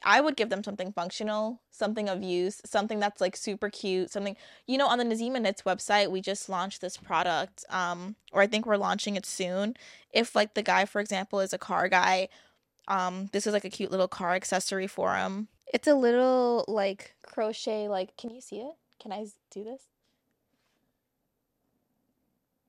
I 0.04 0.20
would 0.20 0.36
give 0.36 0.50
them 0.50 0.64
something 0.64 0.90
functional, 0.92 1.60
something 1.70 2.08
of 2.08 2.20
use, 2.20 2.60
something 2.64 2.98
that's 2.98 3.20
like 3.20 3.36
super 3.36 3.70
cute, 3.70 4.10
something 4.10 4.36
you 4.66 4.76
know 4.76 4.88
on 4.88 4.98
the 4.98 5.04
Nazima 5.04 5.40
Knits 5.40 5.62
website 5.62 6.10
we 6.10 6.20
just 6.20 6.48
launched 6.48 6.80
this 6.80 6.96
product 6.96 7.64
um 7.70 8.16
or 8.32 8.42
I 8.42 8.48
think 8.48 8.66
we're 8.66 8.76
launching 8.76 9.14
it 9.14 9.24
soon. 9.24 9.76
If 10.12 10.34
like 10.34 10.54
the 10.54 10.64
guy 10.64 10.84
for 10.84 11.00
example 11.00 11.38
is 11.38 11.52
a 11.52 11.58
car 11.58 11.88
guy, 11.88 12.28
um 12.88 13.28
this 13.32 13.46
is 13.46 13.52
like 13.52 13.64
a 13.64 13.70
cute 13.70 13.92
little 13.92 14.08
car 14.08 14.34
accessory 14.34 14.88
for 14.88 15.14
him. 15.14 15.46
It's 15.72 15.86
a 15.86 15.94
little 15.94 16.64
like 16.66 17.14
crochet 17.22 17.88
like 17.88 18.16
can 18.16 18.30
you 18.30 18.40
see 18.40 18.56
it? 18.56 18.74
Can 19.00 19.12
I 19.12 19.26
do 19.52 19.62
this? 19.62 19.91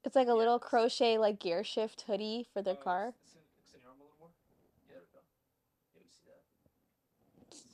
It's 0.04 0.16
like 0.16 0.28
a 0.28 0.34
little 0.34 0.60
crochet 0.60 1.18
like 1.18 1.40
gear 1.40 1.64
shift 1.64 2.02
hoodie 2.08 2.48
for 2.54 2.62
their 2.62 2.76
car. 2.76 3.14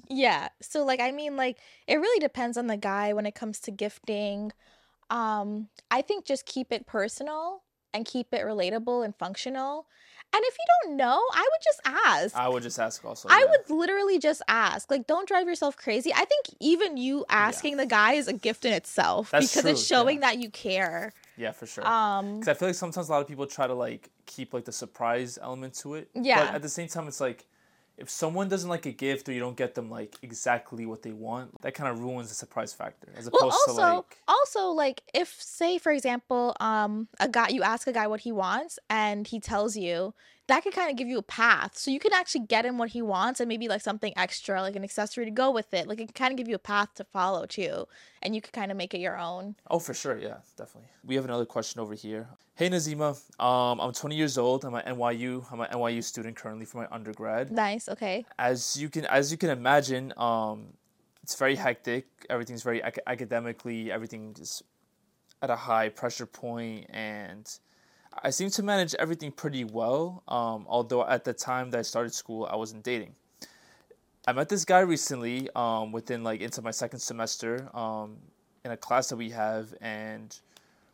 Yeah. 0.09 0.49
So 0.61 0.83
like 0.83 0.99
I 0.99 1.11
mean 1.11 1.37
like 1.37 1.57
it 1.87 1.97
really 1.97 2.19
depends 2.19 2.57
on 2.57 2.67
the 2.67 2.77
guy 2.77 3.13
when 3.13 3.25
it 3.25 3.35
comes 3.35 3.59
to 3.61 3.71
gifting. 3.71 4.51
Um 5.09 5.69
I 5.91 6.01
think 6.01 6.25
just 6.25 6.45
keep 6.45 6.71
it 6.71 6.87
personal 6.87 7.61
and 7.93 8.05
keep 8.05 8.33
it 8.33 8.41
relatable 8.41 9.05
and 9.05 9.15
functional. 9.15 9.85
And 10.31 10.43
if 10.45 10.57
you 10.59 10.65
don't 10.83 10.97
know, 10.97 11.19
I 11.33 11.41
would 11.41 11.61
just 11.63 11.81
ask. 11.85 12.35
I 12.35 12.47
would 12.47 12.61
just 12.61 12.77
ask 12.77 13.03
also. 13.03 13.29
I 13.29 13.39
yeah. 13.39 13.45
would 13.49 13.75
literally 13.75 14.19
just 14.19 14.43
ask. 14.47 14.91
Like 14.91 15.07
don't 15.07 15.27
drive 15.27 15.47
yourself 15.47 15.77
crazy. 15.77 16.11
I 16.13 16.25
think 16.25 16.55
even 16.59 16.97
you 16.97 17.25
asking 17.29 17.71
yeah. 17.71 17.83
the 17.83 17.85
guy 17.87 18.13
is 18.13 18.27
a 18.27 18.33
gift 18.33 18.65
in 18.65 18.73
itself 18.73 19.31
That's 19.31 19.47
because 19.47 19.63
true. 19.63 19.71
it's 19.71 19.85
showing 19.85 20.21
yeah. 20.21 20.31
that 20.31 20.39
you 20.39 20.49
care. 20.49 21.13
Yeah, 21.39 21.53
for 21.53 21.65
sure. 21.65 21.87
Um, 21.87 22.39
because 22.39 22.49
I 22.49 22.53
feel 22.53 22.67
like 22.67 22.75
sometimes 22.75 23.07
a 23.07 23.11
lot 23.13 23.21
of 23.21 23.27
people 23.27 23.47
try 23.47 23.65
to 23.65 23.73
like 23.73 24.09
keep 24.25 24.53
like 24.53 24.65
the 24.65 24.73
surprise 24.73 25.39
element 25.41 25.73
to 25.75 25.95
it. 25.95 26.09
Yeah. 26.13 26.45
But 26.45 26.55
at 26.55 26.61
the 26.61 26.69
same 26.69 26.89
time, 26.89 27.07
it's 27.07 27.21
like 27.21 27.47
if 27.99 28.09
someone 28.09 28.49
doesn't 28.49 28.69
like 28.69 28.85
a 28.85 28.91
gift 28.91 29.27
or 29.29 29.33
you 29.33 29.39
don't 29.39 29.57
get 29.57 29.75
them 29.75 29.89
like 29.89 30.15
exactly 30.21 30.85
what 30.85 31.03
they 31.03 31.11
want, 31.11 31.61
that 31.61 31.73
kind 31.73 31.89
of 31.89 31.99
ruins 31.99 32.29
the 32.29 32.35
surprise 32.35 32.73
factor. 32.73 33.09
As 33.15 33.27
opposed 33.27 33.41
well, 33.43 33.51
also, 33.51 33.73
to 33.73 33.95
like 33.95 34.17
also 34.27 34.67
like 34.69 35.03
if 35.13 35.35
say 35.39 35.77
for 35.77 35.91
example, 35.91 36.55
um, 36.59 37.07
a 37.19 37.27
guy 37.27 37.49
you 37.49 37.63
ask 37.63 37.87
a 37.87 37.93
guy 37.93 38.07
what 38.07 38.21
he 38.21 38.31
wants 38.31 38.79
and 38.89 39.27
he 39.27 39.39
tells 39.39 39.75
you 39.75 40.13
that 40.49 40.63
could 40.63 40.73
kind 40.73 40.89
of 40.89 40.97
give 40.97 41.07
you 41.07 41.19
a 41.19 41.23
path. 41.23 41.77
So 41.77 41.91
you 41.91 41.99
can 41.99 42.11
actually 42.11 42.45
get 42.47 42.65
him 42.65 42.77
what 42.77 42.89
he 42.89 43.01
wants 43.01 43.39
and 43.39 43.47
maybe 43.47 43.67
like 43.67 43.81
something 43.81 44.11
extra, 44.17 44.61
like 44.61 44.75
an 44.75 44.83
accessory 44.83 45.25
to 45.25 45.31
go 45.31 45.51
with 45.51 45.73
it. 45.73 45.87
Like 45.87 45.99
it 46.01 46.07
can 46.07 46.13
kind 46.13 46.31
of 46.31 46.37
give 46.37 46.47
you 46.47 46.55
a 46.55 46.59
path 46.59 46.95
to 46.95 47.03
follow 47.03 47.45
too. 47.45 47.87
And 48.21 48.35
you 48.35 48.41
could 48.41 48.51
kind 48.51 48.71
of 48.71 48.77
make 48.77 48.93
it 48.93 48.99
your 48.99 49.17
own. 49.17 49.55
Oh, 49.69 49.79
for 49.79 49.93
sure. 49.93 50.17
Yeah, 50.17 50.37
definitely. 50.57 50.89
We 51.05 51.15
have 51.15 51.25
another 51.25 51.45
question 51.45 51.79
over 51.79 51.93
here. 51.93 52.27
Hey, 52.59 52.69
Nazima. 52.69 53.17
Um, 53.41 53.79
I'm 53.79 53.93
20 53.93 54.17
years 54.17 54.37
old. 54.37 54.65
I'm 54.65 54.75
at 54.75 54.85
NYU. 54.85 55.45
I'm 55.49 55.61
an 55.61 55.69
NYU 55.71 56.03
student 56.03 56.35
currently 56.35 56.65
for 56.65 56.79
my 56.79 56.87
undergrad. 56.91 57.53
Nice. 57.53 57.87
Okay. 57.87 58.25
As 58.37 58.75
you 58.75 58.89
can, 58.89 59.05
as 59.05 59.31
you 59.31 59.37
can 59.37 59.49
imagine, 59.49 60.11
um, 60.17 60.65
it's 61.23 61.35
very 61.35 61.55
hectic. 61.55 62.05
Everything's 62.29 62.61
very 62.61 62.81
ac- 62.81 62.99
academically, 63.07 63.93
everything 63.93 64.35
is 64.41 64.61
at 65.41 65.49
a 65.49 65.55
high 65.55 65.87
pressure 65.87 66.25
point 66.25 66.87
and 66.89 67.49
I 68.21 68.29
seem 68.29 68.49
to 68.49 68.61
manage 68.61 68.93
everything 68.95 69.31
pretty 69.31 69.63
well. 69.63 70.21
Um, 70.27 70.65
although 70.67 71.07
at 71.07 71.23
the 71.23 71.31
time 71.31 71.69
that 71.69 71.77
I 71.77 71.83
started 71.83 72.13
school, 72.13 72.45
I 72.51 72.57
wasn't 72.57 72.83
dating. 72.83 73.15
I 74.27 74.33
met 74.33 74.49
this 74.49 74.65
guy 74.65 74.81
recently, 74.81 75.47
um, 75.55 75.93
within 75.93 76.25
like 76.25 76.41
into 76.41 76.61
my 76.61 76.71
second 76.71 76.99
semester, 76.99 77.69
um, 77.73 78.17
in 78.65 78.71
a 78.71 78.77
class 78.77 79.07
that 79.07 79.15
we 79.15 79.29
have, 79.29 79.73
and 79.79 80.37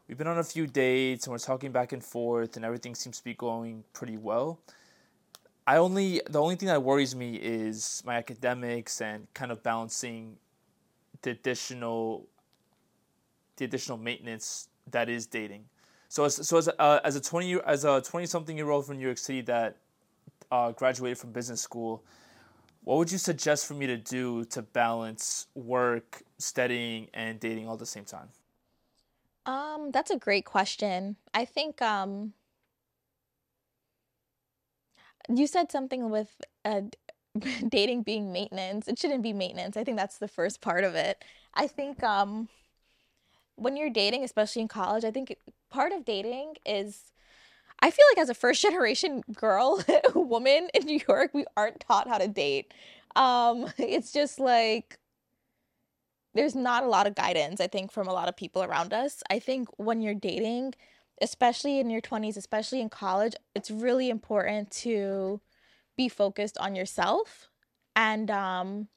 we've 0.08 0.18
been 0.18 0.28
on 0.28 0.38
a 0.38 0.44
few 0.44 0.68
dates 0.68 1.26
and 1.26 1.32
we're 1.32 1.40
talking 1.40 1.72
back 1.72 1.92
and 1.92 2.04
forth, 2.04 2.56
and 2.56 2.66
everything 2.66 2.96
seems 2.96 3.18
to 3.18 3.24
be 3.24 3.34
going 3.34 3.84
pretty 3.94 4.18
well. 4.18 4.60
I 5.68 5.78
only 5.78 6.22
the 6.30 6.40
only 6.40 6.56
thing 6.56 6.68
that 6.68 6.84
worries 6.84 7.16
me 7.16 7.36
is 7.36 8.04
my 8.06 8.16
academics 8.16 9.02
and 9.02 9.28
kind 9.34 9.52
of 9.52 9.64
balancing 9.64 10.38
the 11.24 11.32
additional 11.32 12.28
the 13.58 13.66
additional 13.66 13.98
maintenance 13.98 14.70
that 14.92 15.10
is 15.10 15.26
dating. 15.26 15.66
So 16.08 16.26
as 16.26 16.48
so 16.48 16.58
as 16.58 16.68
a, 16.68 16.80
uh, 16.80 17.00
as 17.04 17.16
a 17.16 17.22
twenty 17.22 17.60
as 17.66 17.84
a 17.84 18.02
twenty 18.02 18.28
something 18.28 18.56
year 18.56 18.70
old 18.70 18.86
from 18.86 18.98
New 18.98 19.06
York 19.06 19.18
City 19.18 19.42
that 19.42 19.78
uh, 20.52 20.72
graduated 20.72 21.18
from 21.18 21.32
business 21.32 21.62
school, 21.62 22.04
what 22.84 22.98
would 22.98 23.12
you 23.12 23.18
suggest 23.18 23.66
for 23.66 23.74
me 23.74 23.88
to 23.88 23.98
do 23.98 24.46
to 24.46 24.62
balance 24.62 25.48
work, 25.56 26.22
studying, 26.38 27.08
and 27.16 27.40
dating 27.40 27.68
all 27.68 27.74
at 27.74 27.80
the 27.80 27.88
same 27.88 28.06
time? 28.06 28.30
Um, 29.46 29.92
that's 29.92 30.12
a 30.12 30.18
great 30.18 30.46
question. 30.46 31.18
I 31.34 31.46
think 31.46 31.82
um, 31.82 32.34
you 35.30 35.48
said 35.48 35.72
something 35.72 36.10
with 36.10 36.30
uh, 36.64 36.82
dating 37.70 38.04
being 38.04 38.32
maintenance. 38.32 38.88
It 38.88 39.00
shouldn't 39.00 39.24
be 39.24 39.34
maintenance. 39.34 39.78
I 39.78 39.84
think 39.84 39.98
that's 39.98 40.18
the 40.18 40.28
first 40.28 40.62
part 40.62 40.84
of 40.84 40.96
it. 40.96 41.24
I 41.54 41.68
think 41.68 42.04
um, 42.04 42.50
when 43.56 43.78
you're 43.78 43.90
dating, 43.90 44.24
especially 44.24 44.62
in 44.62 44.68
college, 44.68 45.06
I 45.06 45.12
think 45.12 45.36
part 45.70 45.92
of 45.92 46.06
dating 46.06 46.56
is 46.66 47.12
I 47.82 47.92
feel 47.92 48.06
like 48.14 48.22
as 48.22 48.30
a 48.30 48.36
first 48.36 48.62
generation 48.64 49.24
girl, 49.34 49.84
woman 50.16 50.70
in 50.74 50.86
New 50.86 51.02
York, 51.08 51.32
we 51.34 51.46
aren't 51.58 51.82
taught 51.82 52.08
how 52.08 52.18
to 52.18 52.28
date. 52.28 52.74
Um, 53.16 53.68
it's 53.78 54.12
just 54.12 54.40
like 54.40 55.00
there's 56.36 56.54
not 56.54 56.84
a 56.84 56.88
lot 56.88 57.08
of 57.08 57.16
guidance, 57.16 57.62
I 57.62 57.68
think, 57.68 57.92
from 57.92 58.08
a 58.08 58.14
lot 58.14 58.28
of 58.28 58.36
people 58.36 58.62
around 58.62 58.94
us. 58.94 59.24
I 59.30 59.40
think 59.40 59.70
when 59.78 60.02
you're 60.02 60.14
dating, 60.14 60.76
especially 61.22 61.80
in 61.80 61.90
your 61.90 62.02
20s, 62.02 62.36
especially 62.38 62.82
in 62.82 62.90
college, 62.90 63.34
it's 63.56 63.72
really 63.72 64.10
important 64.10 64.70
to 64.72 65.40
be 65.96 66.10
focused 66.10 66.58
on 66.58 66.76
yourself. 66.76 67.50
And 67.96 68.30
um, 68.30 68.90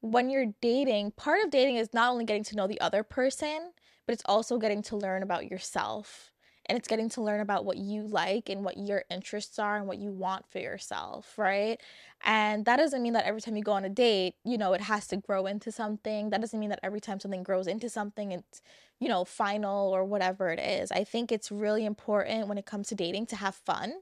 when 0.00 0.28
you're 0.28 0.52
dating, 0.60 1.12
part 1.12 1.42
of 1.42 1.50
dating 1.50 1.76
is 1.76 1.94
not 1.94 2.10
only 2.12 2.26
getting 2.26 2.44
to 2.44 2.56
know 2.56 2.66
the 2.66 2.80
other 2.82 3.02
person, 3.02 3.72
but 4.06 4.12
it's 4.12 4.24
also 4.26 4.58
getting 4.58 4.82
to 4.82 4.96
learn 4.96 5.22
about 5.22 5.50
yourself 5.50 6.30
and 6.70 6.78
it's 6.78 6.86
getting 6.86 7.08
to 7.08 7.20
learn 7.20 7.40
about 7.40 7.64
what 7.64 7.78
you 7.78 8.06
like 8.06 8.48
and 8.48 8.64
what 8.64 8.78
your 8.78 9.02
interests 9.10 9.58
are 9.58 9.76
and 9.76 9.88
what 9.88 9.98
you 9.98 10.12
want 10.12 10.48
for 10.48 10.60
yourself, 10.60 11.36
right? 11.36 11.80
And 12.24 12.64
that 12.66 12.76
doesn't 12.76 13.02
mean 13.02 13.14
that 13.14 13.24
every 13.24 13.40
time 13.40 13.56
you 13.56 13.64
go 13.64 13.72
on 13.72 13.84
a 13.84 13.88
date, 13.88 14.36
you 14.44 14.56
know, 14.56 14.72
it 14.72 14.80
has 14.82 15.08
to 15.08 15.16
grow 15.16 15.46
into 15.46 15.72
something. 15.72 16.30
That 16.30 16.40
doesn't 16.40 16.60
mean 16.60 16.70
that 16.70 16.78
every 16.84 17.00
time 17.00 17.18
something 17.18 17.42
grows 17.42 17.66
into 17.66 17.88
something, 17.88 18.30
it's, 18.30 18.62
you 19.00 19.08
know, 19.08 19.24
final 19.24 19.90
or 19.90 20.04
whatever 20.04 20.48
it 20.50 20.60
is. 20.60 20.92
I 20.92 21.02
think 21.02 21.32
it's 21.32 21.50
really 21.50 21.84
important 21.84 22.46
when 22.46 22.56
it 22.56 22.66
comes 22.66 22.86
to 22.90 22.94
dating 22.94 23.26
to 23.26 23.36
have 23.36 23.56
fun, 23.56 23.94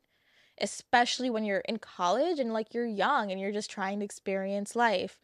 especially 0.61 1.31
when 1.31 1.45
you're 1.45 1.61
in 1.61 1.79
college 1.79 2.39
and 2.39 2.53
like 2.53 2.75
you're 2.75 2.87
young 2.87 3.33
and 3.33 3.41
you're 3.41 3.51
just 3.51 3.71
trying 3.71 4.01
to 4.01 4.05
experience 4.05 4.77
life. 4.77 5.19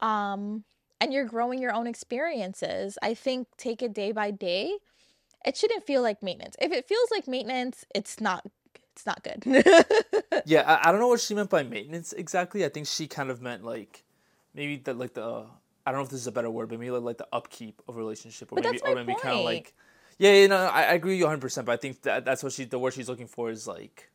Um, 0.00 0.64
and 1.00 1.14
you're 1.14 1.24
growing 1.24 1.62
your 1.62 1.72
own 1.72 1.86
experiences. 1.86 2.98
I 3.00 3.14
think 3.14 3.48
take 3.56 3.82
it 3.82 3.94
day 3.94 4.12
by 4.12 4.32
day 4.32 4.76
it 5.44 5.56
shouldn't 5.56 5.84
feel 5.84 6.02
like 6.02 6.22
maintenance. 6.22 6.56
If 6.60 6.72
it 6.72 6.86
feels 6.86 7.10
like 7.10 7.28
maintenance, 7.28 7.84
it's 7.94 8.20
not 8.20 8.44
it's 8.92 9.06
not 9.06 9.22
good. 9.22 9.42
yeah, 10.46 10.62
I, 10.62 10.88
I 10.88 10.92
don't 10.92 11.00
know 11.00 11.08
what 11.08 11.20
she 11.20 11.34
meant 11.34 11.50
by 11.50 11.62
maintenance 11.62 12.12
exactly. 12.12 12.64
I 12.64 12.68
think 12.68 12.86
she 12.86 13.06
kind 13.06 13.30
of 13.30 13.42
meant 13.42 13.64
like 13.64 14.04
maybe 14.54 14.76
the 14.76 14.94
like 14.94 15.14
the 15.14 15.46
I 15.86 15.90
don't 15.90 16.00
know 16.00 16.04
if 16.04 16.10
this 16.10 16.20
is 16.20 16.26
a 16.26 16.32
better 16.32 16.50
word, 16.50 16.68
but 16.68 16.78
maybe 16.78 16.90
like, 16.90 17.02
like 17.02 17.18
the 17.18 17.28
upkeep 17.32 17.82
of 17.88 17.96
a 17.96 17.98
relationship, 17.98 18.52
or 18.52 18.56
but 18.56 18.64
maybe 18.64 18.80
or 18.80 18.94
maybe 18.94 19.14
kind 19.20 19.38
of 19.38 19.44
like 19.44 19.74
yeah, 20.18 20.32
you 20.32 20.48
know, 20.48 20.56
I, 20.56 20.82
I 20.82 20.92
agree 20.94 21.12
with 21.12 21.18
you 21.18 21.24
100. 21.24 21.40
percent 21.40 21.66
But 21.66 21.72
I 21.72 21.76
think 21.76 22.02
that 22.02 22.24
that's 22.24 22.42
what 22.42 22.52
she 22.52 22.64
the 22.64 22.78
word 22.78 22.94
she's 22.94 23.08
looking 23.08 23.26
for 23.26 23.50
is 23.50 23.66
like 23.66 24.10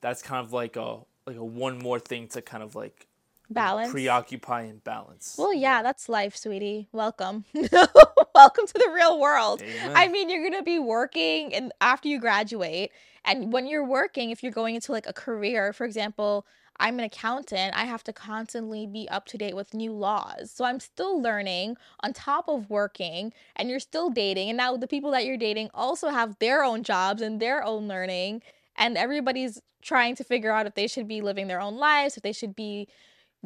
that's 0.00 0.22
kind 0.22 0.44
of 0.44 0.52
like 0.52 0.76
a 0.76 0.98
like 1.26 1.36
a 1.36 1.44
one 1.44 1.78
more 1.78 1.98
thing 1.98 2.28
to 2.28 2.42
kind 2.42 2.62
of 2.62 2.74
like 2.74 3.06
balance 3.50 3.90
preoccupy 3.90 4.62
and 4.62 4.82
balance 4.84 5.36
well 5.38 5.52
yeah 5.52 5.82
that's 5.82 6.08
life 6.08 6.36
sweetie 6.36 6.88
welcome 6.92 7.44
welcome 8.36 8.66
to 8.66 8.72
the 8.72 8.90
real 8.92 9.20
world 9.20 9.62
Amen. 9.62 9.92
i 9.94 10.08
mean 10.08 10.28
you're 10.28 10.42
gonna 10.42 10.62
be 10.62 10.80
working 10.80 11.54
and 11.54 11.72
after 11.80 12.08
you 12.08 12.18
graduate 12.18 12.90
and 13.24 13.52
when 13.52 13.64
you're 13.64 13.84
working 13.84 14.30
if 14.30 14.42
you're 14.42 14.50
going 14.50 14.74
into 14.74 14.90
like 14.90 15.06
a 15.06 15.12
career 15.12 15.72
for 15.72 15.84
example 15.84 16.44
i'm 16.80 16.98
an 16.98 17.04
accountant 17.04 17.72
i 17.76 17.84
have 17.84 18.02
to 18.02 18.12
constantly 18.12 18.88
be 18.88 19.08
up 19.08 19.26
to 19.26 19.38
date 19.38 19.54
with 19.54 19.72
new 19.72 19.92
laws 19.92 20.50
so 20.50 20.64
i'm 20.64 20.80
still 20.80 21.22
learning 21.22 21.76
on 22.00 22.12
top 22.12 22.48
of 22.48 22.68
working 22.68 23.32
and 23.54 23.70
you're 23.70 23.78
still 23.78 24.10
dating 24.10 24.48
and 24.48 24.56
now 24.56 24.76
the 24.76 24.88
people 24.88 25.12
that 25.12 25.24
you're 25.24 25.36
dating 25.36 25.70
also 25.72 26.08
have 26.08 26.36
their 26.40 26.64
own 26.64 26.82
jobs 26.82 27.22
and 27.22 27.38
their 27.38 27.62
own 27.62 27.86
learning 27.86 28.42
and 28.76 28.96
everybody's 28.96 29.62
trying 29.80 30.16
to 30.16 30.24
figure 30.24 30.50
out 30.50 30.66
if 30.66 30.74
they 30.74 30.88
should 30.88 31.06
be 31.06 31.20
living 31.20 31.46
their 31.46 31.60
own 31.60 31.76
lives 31.76 32.16
if 32.16 32.24
they 32.24 32.32
should 32.32 32.56
be 32.56 32.88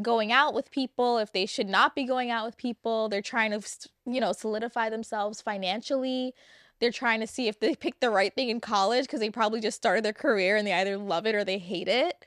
going 0.02 0.32
out 0.32 0.54
with 0.54 0.70
people, 0.70 1.18
if 1.18 1.32
they 1.32 1.46
should 1.46 1.68
not 1.68 1.94
be 1.94 2.04
going 2.04 2.30
out 2.30 2.46
with 2.46 2.56
people. 2.56 3.08
They're 3.08 3.22
trying 3.22 3.50
to, 3.50 3.60
you 4.06 4.20
know, 4.20 4.32
solidify 4.32 4.90
themselves 4.90 5.40
financially. 5.40 6.34
They're 6.80 6.92
trying 6.92 7.20
to 7.20 7.26
see 7.26 7.48
if 7.48 7.58
they 7.60 7.74
picked 7.74 8.00
the 8.00 8.10
right 8.10 8.34
thing 8.34 8.48
in 8.50 8.60
college 8.60 9.04
because 9.06 9.20
they 9.20 9.30
probably 9.30 9.60
just 9.60 9.76
started 9.76 10.04
their 10.04 10.12
career 10.12 10.56
and 10.56 10.66
they 10.66 10.72
either 10.72 10.96
love 10.96 11.26
it 11.26 11.34
or 11.34 11.44
they 11.44 11.58
hate 11.58 11.88
it. 11.88 12.24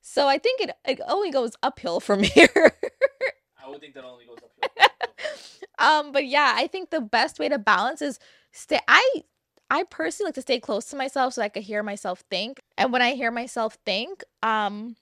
So 0.00 0.26
I 0.26 0.38
think 0.38 0.60
it, 0.62 0.70
it 0.86 1.00
only 1.06 1.30
goes 1.30 1.56
uphill 1.62 2.00
from 2.00 2.22
here. 2.24 2.72
I 3.62 3.68
would 3.68 3.80
think 3.80 3.94
that 3.94 4.04
only 4.04 4.24
goes 4.24 4.38
uphill. 4.38 4.88
um, 5.78 6.12
but 6.12 6.26
yeah, 6.26 6.54
I 6.56 6.66
think 6.66 6.90
the 6.90 7.00
best 7.00 7.38
way 7.38 7.48
to 7.48 7.58
balance 7.58 8.00
is 8.00 8.18
stay. 8.52 8.80
I 8.88 9.22
I 9.70 9.84
personally 9.84 10.28
like 10.28 10.34
to 10.34 10.42
stay 10.42 10.58
close 10.58 10.86
to 10.86 10.96
myself 10.96 11.34
so 11.34 11.42
I 11.42 11.48
could 11.48 11.62
hear 11.62 11.82
myself 11.82 12.24
think. 12.28 12.60
And 12.76 12.92
when 12.92 13.02
I 13.02 13.12
hear 13.12 13.30
myself 13.30 13.78
think, 13.86 14.24
um, 14.42 14.96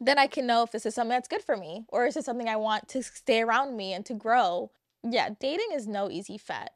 then 0.00 0.18
I 0.18 0.26
can 0.26 0.46
know 0.46 0.62
if 0.62 0.72
this 0.72 0.86
is 0.86 0.94
something 0.94 1.10
that's 1.10 1.28
good 1.28 1.42
for 1.42 1.56
me 1.56 1.84
or 1.88 2.06
is 2.06 2.16
it 2.16 2.24
something 2.24 2.48
I 2.48 2.56
want 2.56 2.88
to 2.88 3.02
stay 3.02 3.42
around 3.42 3.76
me 3.76 3.92
and 3.92 4.04
to 4.06 4.14
grow. 4.14 4.70
Yeah, 5.02 5.30
dating 5.40 5.68
is 5.72 5.86
no 5.86 6.10
easy 6.10 6.36
fet, 6.38 6.72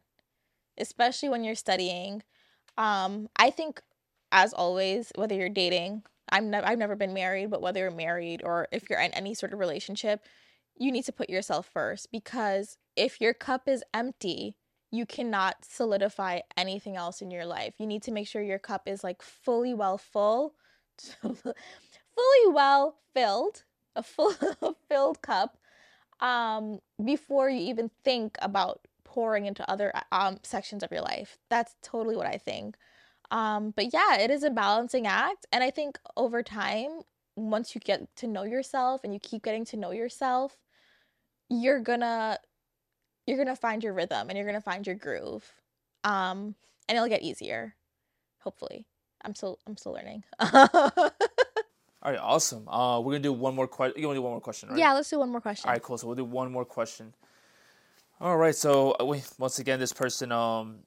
especially 0.79 1.29
when 1.29 1.45
you're 1.45 1.55
studying. 1.55 2.23
Um, 2.79 3.29
I 3.37 3.51
think, 3.51 3.83
as 4.33 4.53
always, 4.53 5.13
whether 5.17 5.35
you're 5.35 5.49
dating, 5.49 6.03
I'm 6.31 6.51
ne- 6.51 6.63
I've 6.63 6.79
never 6.79 6.97
been 6.97 7.13
married, 7.13 7.51
but 7.51 7.61
whether 7.61 7.81
you're 7.81 7.91
married 7.91 8.43
or 8.45 8.69
if 8.73 8.89
you're 8.89 9.01
in 9.01 9.13
any 9.13 9.35
sort 9.35 9.53
of 9.53 9.59
relationship, 9.59 10.25
you 10.77 10.93
need 10.93 11.05
to 11.05 11.13
put 11.13 11.29
yourself 11.29 11.69
first 11.73 12.11
because 12.13 12.79
if 12.97 13.21
your 13.21 13.35
cup 13.35 13.69
is 13.69 13.85
empty, 13.93 14.57
you 14.91 15.07
cannot 15.07 15.65
solidify 15.65 16.41
anything 16.57 16.97
else 16.97 17.21
in 17.21 17.31
your 17.31 17.47
life. 17.47 17.75
You 17.79 17.87
need 17.87 18.03
to 18.05 18.13
make 18.13 18.27
sure 18.29 18.43
your 18.43 18.59
cup 18.59 18.89
is 18.89 19.05
like 19.05 19.23
fully 19.23 19.75
well 19.75 19.99
full 19.99 20.55
fully 22.21 22.55
well 22.55 22.97
filled, 23.15 23.65
a 23.97 24.03
full 24.03 24.35
filled 24.89 25.23
cup, 25.23 25.59
um, 26.21 26.81
before 27.05 27.49
you 27.51 27.61
even 27.71 27.91
think 28.05 28.37
about 28.43 28.81
pouring 29.05 29.47
into 29.47 29.69
other 29.71 29.93
um, 30.13 30.39
sections 30.43 30.83
of 30.83 30.93
your 30.93 31.03
life. 31.03 31.39
That's 31.49 31.77
totally 31.83 32.17
what 32.17 32.27
I 32.27 32.39
think. 32.39 32.77
Um, 33.31 33.73
but 33.77 33.93
yeah, 33.93 34.19
it 34.19 34.31
is 34.31 34.43
a 34.45 34.51
balancing 34.51 35.07
act. 35.07 35.47
And 35.53 35.65
I 35.65 35.71
think 35.71 35.99
over 36.17 36.43
time, 36.43 37.03
once 37.37 37.75
you 37.75 37.81
get 37.81 38.15
to 38.17 38.27
know 38.27 38.45
yourself 38.45 39.03
and 39.05 39.15
you 39.15 39.21
keep 39.21 39.43
getting 39.45 39.65
to 39.67 39.77
know 39.77 39.93
yourself, 39.93 40.57
you're 41.49 41.81
gonna 41.81 42.39
you're 43.27 43.39
gonna 43.39 43.57
find 43.57 43.85
your 43.85 43.93
rhythm 43.95 44.29
and 44.29 44.37
you're 44.39 44.47
gonna 44.47 44.61
find 44.61 44.87
your 44.87 44.97
groove. 44.97 45.53
Um, 46.05 46.55
and 46.89 46.97
it'll 46.97 47.09
get 47.09 47.23
easier. 47.23 47.77
Hopefully. 48.41 48.87
I'm 49.23 49.35
still 49.35 49.59
I'm 49.67 49.77
still 49.77 49.93
learning. 49.93 50.25
All 52.03 52.13
right, 52.13 52.21
awesome. 52.21 52.67
Uh, 52.69 53.01
we're 53.01 53.13
gonna 53.13 53.21
do 53.21 53.33
one 53.33 53.55
more 53.55 53.69
question. 53.69 54.01
You 54.01 54.07
want 54.07 54.17
to 54.17 54.19
do 54.21 54.23
one 54.23 54.33
more 54.33 54.41
question, 54.41 54.71
right? 54.71 54.79
Yeah, 54.79 54.93
let's 54.95 55.11
do 55.11 55.19
one 55.19 55.31
more 55.31 55.41
question. 55.41 55.69
All 55.69 55.75
right, 55.75 55.83
cool. 55.83 55.99
So 55.99 56.07
we'll 56.07 56.17
do 56.17 56.25
one 56.25 56.51
more 56.51 56.65
question. 56.65 57.13
All 58.21 58.37
right. 58.37 58.55
So 58.55 58.97
uh, 59.01 59.05
we, 59.05 59.23
once 59.39 59.59
again, 59.59 59.79
this 59.79 59.93
person 59.93 60.33
um 60.33 60.79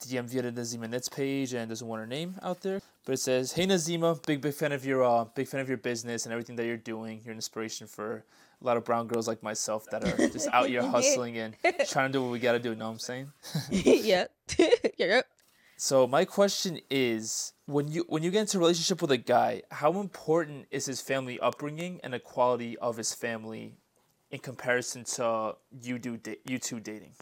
DM 0.00 0.24
via 0.24 0.42
the 0.42 0.52
Nazima 0.52 0.88
Knits 0.88 1.08
page 1.08 1.52
and 1.52 1.68
doesn't 1.68 1.86
want 1.86 2.00
her 2.00 2.06
name 2.06 2.36
out 2.42 2.60
there, 2.60 2.80
but 3.04 3.12
it 3.12 3.18
says, 3.18 3.52
"Hey 3.52 3.66
Nazima, 3.66 4.24
big 4.26 4.40
big 4.40 4.54
fan 4.54 4.72
of 4.72 4.84
your 4.84 5.02
uh 5.04 5.24
big 5.24 5.48
fan 5.48 5.60
of 5.60 5.68
your 5.68 5.78
business 5.78 6.26
and 6.26 6.32
everything 6.32 6.56
that 6.56 6.66
you're 6.66 6.76
doing. 6.76 7.20
You're 7.24 7.32
an 7.32 7.38
inspiration 7.38 7.86
for 7.86 8.24
a 8.60 8.64
lot 8.64 8.76
of 8.76 8.84
brown 8.84 9.06
girls 9.08 9.26
like 9.26 9.42
myself 9.42 9.86
that 9.90 10.04
are 10.04 10.28
just 10.28 10.48
out 10.52 10.68
here 10.68 10.82
hustling 10.88 11.38
and 11.38 11.56
trying 11.88 12.10
to 12.10 12.18
do 12.18 12.22
what 12.22 12.30
we 12.30 12.38
gotta 12.38 12.58
do. 12.58 12.70
You 12.70 12.76
know 12.76 12.86
what 12.86 12.92
I'm 12.92 12.98
saying? 12.98 13.32
yep. 13.70 14.32
yep. 14.98 15.26
So 15.84 16.06
my 16.06 16.24
question 16.24 16.78
is, 16.90 17.54
when 17.66 17.88
you 17.88 18.04
when 18.08 18.22
you 18.22 18.30
get 18.30 18.42
into 18.42 18.58
a 18.58 18.60
relationship 18.60 19.02
with 19.02 19.10
a 19.10 19.16
guy, 19.16 19.62
how 19.72 19.98
important 19.98 20.66
is 20.70 20.86
his 20.86 21.00
family 21.00 21.40
upbringing 21.40 21.98
and 22.04 22.12
the 22.12 22.20
quality 22.20 22.78
of 22.78 22.96
his 22.96 23.12
family 23.12 23.74
in 24.30 24.38
comparison 24.38 25.02
to 25.16 25.56
you 25.80 25.98
do 25.98 26.20
you 26.44 26.60
two 26.60 26.78
dating? 26.78 27.14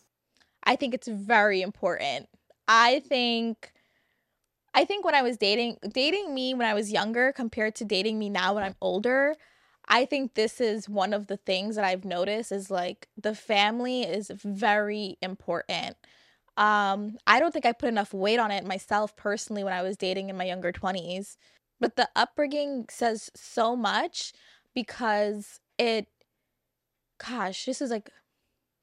I 0.63 0.77
think 0.77 0.93
it's 0.93 1.09
very 1.09 1.63
important. 1.63 2.29
I 2.69 3.01
think 3.01 3.73
I 4.75 4.85
think 4.85 5.07
when 5.07 5.15
I 5.15 5.23
was 5.23 5.39
dating 5.39 5.79
dating 5.95 6.35
me 6.35 6.53
when 6.53 6.67
I 6.67 6.75
was 6.75 6.93
younger 6.93 7.33
compared 7.33 7.75
to 7.77 7.87
dating 7.87 8.19
me 8.19 8.29
now 8.29 8.53
when 8.53 8.63
I'm 8.63 8.77
older, 8.83 9.37
I 9.89 10.05
think 10.05 10.35
this 10.35 10.61
is 10.61 10.87
one 10.87 11.15
of 11.15 11.29
the 11.29 11.39
things 11.39 11.77
that 11.77 11.87
I've 11.87 12.05
noticed 12.05 12.53
is 12.53 12.71
like 12.71 13.09
the 13.17 13.35
family 13.35 14.03
is 14.03 14.31
very 14.35 15.17
important. 15.23 15.97
Um, 16.61 17.17
I 17.27 17.41
don't 17.41 17.53
think 17.53 17.65
I 17.65 17.73
put 17.73 17.89
enough 17.89 18.13
weight 18.13 18.39
on 18.39 18.51
it 18.51 18.67
myself 18.67 19.17
personally 19.17 19.65
when 19.65 19.73
I 19.73 19.81
was 19.81 19.97
dating 19.97 20.29
in 20.29 20.37
my 20.37 20.45
younger 20.45 20.73
20s. 20.73 21.37
But 21.81 21.97
the 21.97 22.09
upbringing 22.15 22.85
says 22.91 23.31
so 23.35 23.75
much 23.75 24.35
because 24.75 25.59
it, 25.79 26.07
gosh, 27.27 27.65
this 27.65 27.81
is 27.81 27.91
like, 27.91 28.11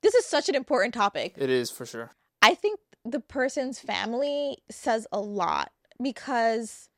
this 0.02 0.16
is 0.16 0.26
such 0.26 0.50
an 0.50 0.56
important 0.56 0.96
topic. 0.96 1.36
It 1.38 1.52
is 1.52 1.70
for 1.70 1.86
sure. 1.86 2.16
I 2.42 2.56
think 2.56 2.80
the 3.06 3.20
person's 3.20 3.80
family 3.80 4.58
says 4.72 5.06
a 5.12 5.20
lot 5.20 5.72
because 6.02 6.90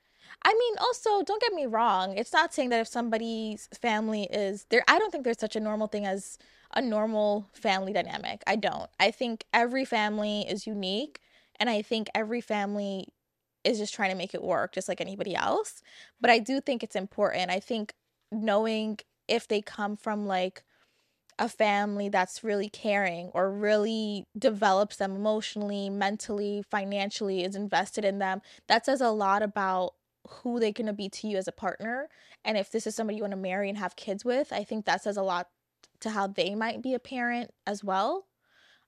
I 0.45 0.53
mean, 0.53 0.75
also, 0.79 1.23
don't 1.23 1.41
get 1.41 1.53
me 1.53 1.65
wrong. 1.65 2.15
It's 2.15 2.31
not 2.31 2.53
saying 2.53 2.69
that 2.69 2.79
if 2.79 2.87
somebody's 2.87 3.67
family 3.81 4.29
is 4.31 4.65
there, 4.69 4.83
I 4.87 4.97
don't 4.97 5.11
think 5.11 5.23
there's 5.23 5.39
such 5.39 5.55
a 5.55 5.59
normal 5.59 5.87
thing 5.87 6.05
as 6.05 6.37
a 6.73 6.81
normal 6.81 7.49
family 7.53 7.93
dynamic. 7.93 8.43
I 8.47 8.55
don't. 8.55 8.89
I 8.99 9.11
think 9.11 9.45
every 9.53 9.85
family 9.85 10.41
is 10.41 10.67
unique, 10.67 11.19
and 11.59 11.69
I 11.69 11.81
think 11.81 12.09
every 12.13 12.41
family 12.41 13.07
is 13.63 13.77
just 13.77 13.93
trying 13.93 14.11
to 14.11 14.17
make 14.17 14.33
it 14.33 14.43
work 14.43 14.73
just 14.73 14.87
like 14.87 15.01
anybody 15.01 15.35
else. 15.35 15.81
But 16.21 16.29
I 16.29 16.39
do 16.39 16.61
think 16.61 16.83
it's 16.83 16.95
important. 16.95 17.51
I 17.51 17.59
think 17.59 17.93
knowing 18.31 18.99
if 19.27 19.47
they 19.47 19.61
come 19.61 19.97
from 19.97 20.25
like 20.25 20.63
a 21.37 21.49
family 21.49 22.09
that's 22.09 22.43
really 22.43 22.69
caring 22.69 23.27
or 23.33 23.51
really 23.51 24.25
develops 24.37 24.97
them 24.97 25.15
emotionally, 25.15 25.89
mentally, 25.89 26.63
financially, 26.69 27.43
is 27.43 27.55
invested 27.55 28.03
in 28.05 28.19
them, 28.19 28.41
that 28.67 28.85
says 28.85 29.01
a 29.01 29.09
lot 29.09 29.41
about 29.41 29.93
who 30.27 30.59
they're 30.59 30.71
going 30.71 30.85
to 30.85 30.93
be 30.93 31.09
to 31.09 31.27
you 31.27 31.37
as 31.37 31.47
a 31.47 31.53
partner. 31.53 32.09
And 32.43 32.57
if 32.57 32.71
this 32.71 32.85
is 32.85 32.95
somebody 32.95 33.17
you 33.17 33.23
want 33.23 33.31
to 33.31 33.37
marry 33.37 33.69
and 33.69 33.77
have 33.77 33.95
kids 33.95 34.25
with, 34.25 34.51
I 34.51 34.63
think 34.63 34.85
that 34.85 35.01
says 35.01 35.17
a 35.17 35.23
lot 35.23 35.47
to 36.01 36.09
how 36.09 36.27
they 36.27 36.55
might 36.55 36.81
be 36.81 36.93
a 36.93 36.99
parent 36.99 37.51
as 37.67 37.83
well. 37.83 38.27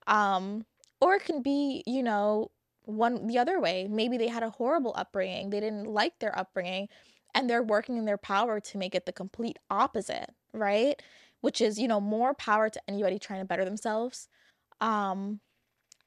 Um, 0.08 0.66
or 1.00 1.16
it 1.16 1.24
can 1.26 1.42
be, 1.42 1.84
you 1.86 2.04
know, 2.04 2.52
one 2.84 3.28
the 3.28 3.38
other 3.38 3.60
way. 3.60 3.88
Maybe 3.90 4.18
they 4.18 4.28
had 4.28 4.44
a 4.44 4.50
horrible 4.50 4.94
upbringing. 4.96 5.50
They 5.50 5.60
didn't 5.60 5.86
like 5.86 6.20
their 6.20 6.38
upbringing 6.38 6.90
and 7.34 7.50
they're 7.50 7.64
working 7.64 7.98
in 7.98 8.06
their 8.06 8.18
power 8.18 8.60
to 8.60 8.78
make 8.78 8.96
it 8.96 9.06
the 9.06 9.12
complete 9.12 9.58
opposite, 9.70 10.32
right? 10.54 11.02
Which 11.42 11.62
is, 11.62 11.80
you 11.80 11.88
know, 11.88 12.02
more 12.02 12.34
power 12.34 12.70
to 12.70 12.82
anybody 12.88 13.20
trying 13.20 13.40
to 13.40 13.46
better 13.46 13.66
themselves. 13.66 14.28
Um 14.80 15.40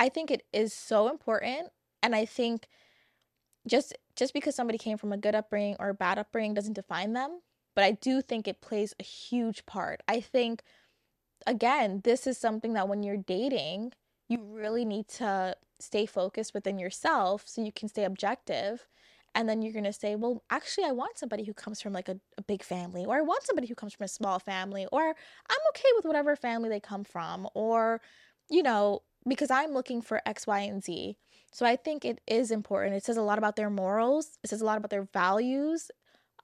I 0.01 0.09
think 0.09 0.31
it 0.31 0.43
is 0.53 0.75
so 0.75 1.09
important 1.09 1.69
and 2.03 2.15
I 2.15 2.25
think 2.25 2.69
just 3.67 3.95
just 4.17 4.33
because 4.33 4.55
somebody 4.55 4.79
came 4.79 4.99
from 4.99 5.13
a 5.13 5.17
good 5.17 5.35
upbringing 5.35 5.77
or 5.79 5.91
a 5.91 5.95
bad 5.95 6.19
upbringing 6.19 6.55
doesn't 6.55 6.75
define 6.75 7.13
them 7.13 7.41
but 7.75 7.85
i 7.85 7.93
do 7.93 8.21
think 8.21 8.47
it 8.47 8.61
plays 8.61 8.95
a 8.99 9.03
huge 9.03 9.65
part 9.67 10.03
i 10.09 10.21
think 10.21 10.63
again 11.47 12.01
this 12.05 12.27
is 12.27 12.39
something 12.39 12.73
that 12.75 12.89
when 12.89 13.03
you're 13.03 13.17
dating 13.17 13.93
you 14.29 14.39
really 14.43 14.85
need 14.85 15.07
to 15.09 15.55
stay 15.81 16.07
focused 16.07 16.55
within 16.55 16.79
yourself 16.79 17.43
so 17.47 17.63
you 17.63 17.73
can 17.73 17.89
stay 17.89 18.05
objective. 18.05 18.87
And 19.37 19.49
then 19.49 19.63
you're 19.63 19.73
going 19.73 19.85
to 19.85 19.93
say 19.93 20.15
well 20.15 20.45
actually 20.49 20.85
i 20.85 20.93
want 20.93 21.19
somebody 21.19 21.43
who 21.43 21.53
comes 21.53 21.83
from 21.83 21.93
like 21.93 22.09
a, 22.09 22.17
a, 22.39 22.43
big 22.43 22.63
family 22.63 23.05
or 23.05 23.17
i 23.17 23.21
want 23.21 23.43
somebody 23.43 23.67
who 23.67 23.75
comes 23.75 23.93
from 23.93 24.05
a 24.05 24.09
small 24.09 24.39
family 24.39 24.87
or 24.93 25.03
i'm 25.03 25.59
okay 25.71 25.89
with 25.97 26.05
whatever 26.05 26.37
family 26.37 26.69
they 26.69 26.79
come 26.79 27.03
from 27.03 27.49
or 27.53 28.01
you 28.49 28.63
know 28.63 29.03
because 29.27 29.51
i'm 29.51 29.73
looking 29.73 30.01
for 30.01 30.23
x 30.25 30.47
y 30.47 30.61
and 30.61 30.85
z. 30.85 31.17
So 31.51 31.67
i 31.67 31.75
think 31.75 32.05
it 32.05 32.21
is 32.29 32.53
important. 32.53 32.95
It 32.95 33.05
says 33.05 33.17
a 33.17 33.23
lot 33.23 33.39
about 33.39 33.57
their 33.57 33.71
morals. 33.71 34.39
It 34.45 34.51
says 34.51 34.61
a 34.61 34.65
lot 34.65 34.79
about 34.79 34.91
their 34.91 35.09
values 35.13 35.91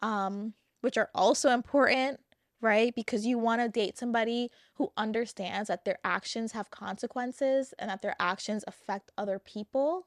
um, 0.02 0.54
which 0.80 0.96
are 0.96 1.10
also 1.14 1.50
important 1.50 2.18
right 2.60 2.94
because 2.94 3.26
you 3.26 3.38
want 3.38 3.60
to 3.60 3.68
date 3.68 3.98
somebody 3.98 4.50
who 4.74 4.92
understands 4.96 5.68
that 5.68 5.84
their 5.84 5.98
actions 6.04 6.52
have 6.52 6.70
consequences 6.70 7.74
and 7.78 7.90
that 7.90 8.02
their 8.02 8.16
actions 8.18 8.64
affect 8.66 9.10
other 9.16 9.38
people 9.38 10.06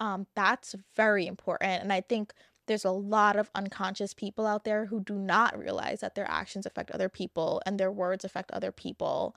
um, 0.00 0.26
that's 0.34 0.74
very 0.96 1.26
important. 1.26 1.82
And 1.82 1.92
I 1.92 2.00
think 2.00 2.32
there's 2.66 2.84
a 2.84 2.90
lot 2.90 3.36
of 3.36 3.50
unconscious 3.54 4.14
people 4.14 4.46
out 4.46 4.64
there 4.64 4.86
who 4.86 5.00
do 5.00 5.14
not 5.14 5.58
realize 5.58 6.00
that 6.00 6.14
their 6.14 6.28
actions 6.28 6.66
affect 6.66 6.90
other 6.90 7.08
people 7.08 7.60
and 7.66 7.78
their 7.78 7.92
words 7.92 8.24
affect 8.24 8.50
other 8.50 8.72
people. 8.72 9.36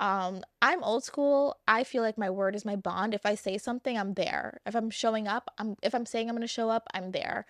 Um, 0.00 0.42
I'm 0.60 0.82
old 0.82 1.04
school. 1.04 1.56
I 1.66 1.84
feel 1.84 2.02
like 2.02 2.18
my 2.18 2.28
word 2.28 2.54
is 2.54 2.64
my 2.64 2.76
bond. 2.76 3.14
If 3.14 3.24
I 3.24 3.34
say 3.36 3.58
something, 3.58 3.96
I'm 3.96 4.14
there. 4.14 4.60
If 4.66 4.74
I'm 4.74 4.90
showing 4.90 5.28
up, 5.28 5.50
I'm 5.56 5.76
if 5.82 5.94
I'm 5.94 6.04
saying 6.04 6.28
I'm 6.28 6.34
going 6.34 6.42
to 6.42 6.48
show 6.48 6.68
up, 6.68 6.86
I'm 6.92 7.12
there. 7.12 7.46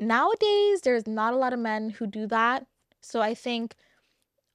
Nowadays, 0.00 0.80
there's 0.82 1.06
not 1.06 1.34
a 1.34 1.36
lot 1.36 1.52
of 1.52 1.58
men 1.58 1.90
who 1.90 2.06
do 2.06 2.26
that. 2.28 2.66
So 3.02 3.20
I 3.20 3.34
think 3.34 3.74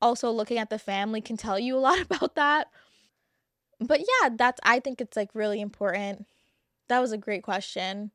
also 0.01 0.31
looking 0.31 0.57
at 0.57 0.69
the 0.69 0.79
family 0.79 1.21
can 1.21 1.37
tell 1.37 1.59
you 1.59 1.77
a 1.77 1.79
lot 1.79 2.01
about 2.09 2.35
that. 2.35 2.67
But 3.79 3.99
yeah, 3.99 4.29
that's 4.35 4.59
I 4.63 4.79
think 4.79 5.01
it's 5.01 5.15
like 5.15 5.29
really 5.33 5.61
important 5.61 6.25
that 6.87 6.99
was 6.99 7.11
a 7.11 7.17
great 7.17 7.43
question. 7.43 8.11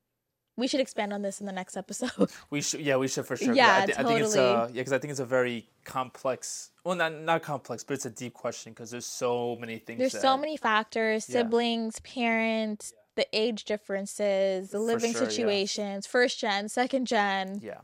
We 0.56 0.68
should 0.68 0.80
expand 0.80 1.14
on 1.14 1.22
this 1.22 1.40
in 1.40 1.46
the 1.46 1.52
next 1.52 1.76
episode. 1.76 2.30
We 2.50 2.60
should, 2.60 2.80
yeah, 2.80 2.96
we 2.96 3.08
should 3.08 3.26
for 3.26 3.36
sure. 3.36 3.54
Yeah, 3.54 3.80
I, 3.82 3.86
th- 3.86 3.96
totally. 3.96 4.14
I 4.14 4.18
think 4.18 4.26
it's 4.26 4.36
a, 4.36 4.70
yeah, 4.72 4.80
because 4.80 4.92
I 4.92 4.98
think 4.98 5.10
it's 5.10 5.20
a 5.20 5.24
very 5.24 5.66
complex. 5.84 6.70
Well, 6.84 6.94
not 6.94 7.14
not 7.14 7.42
complex, 7.42 7.82
but 7.84 7.94
it's 7.94 8.04
a 8.04 8.10
deep 8.10 8.34
question 8.34 8.72
because 8.72 8.90
there's 8.90 9.06
so 9.06 9.56
many 9.58 9.78
things. 9.78 9.98
There's 9.98 10.12
that, 10.12 10.20
so 10.20 10.36
many 10.36 10.58
factors: 10.58 11.26
Yeah. 11.28 11.42
siblings, 11.42 12.00
parents, 12.00 12.92
the 13.14 13.26
age 13.32 13.64
differences, 13.64 14.70
the 14.70 14.78
living 14.78 15.12
sure, 15.12 15.22
yeah. 15.22 15.28
situations, 15.28 16.06
first 16.06 16.38
gen, 16.38 16.68
second 16.68 17.06
gen. 17.06 17.60
Yeah, 17.62 17.72
uh, 17.72 17.80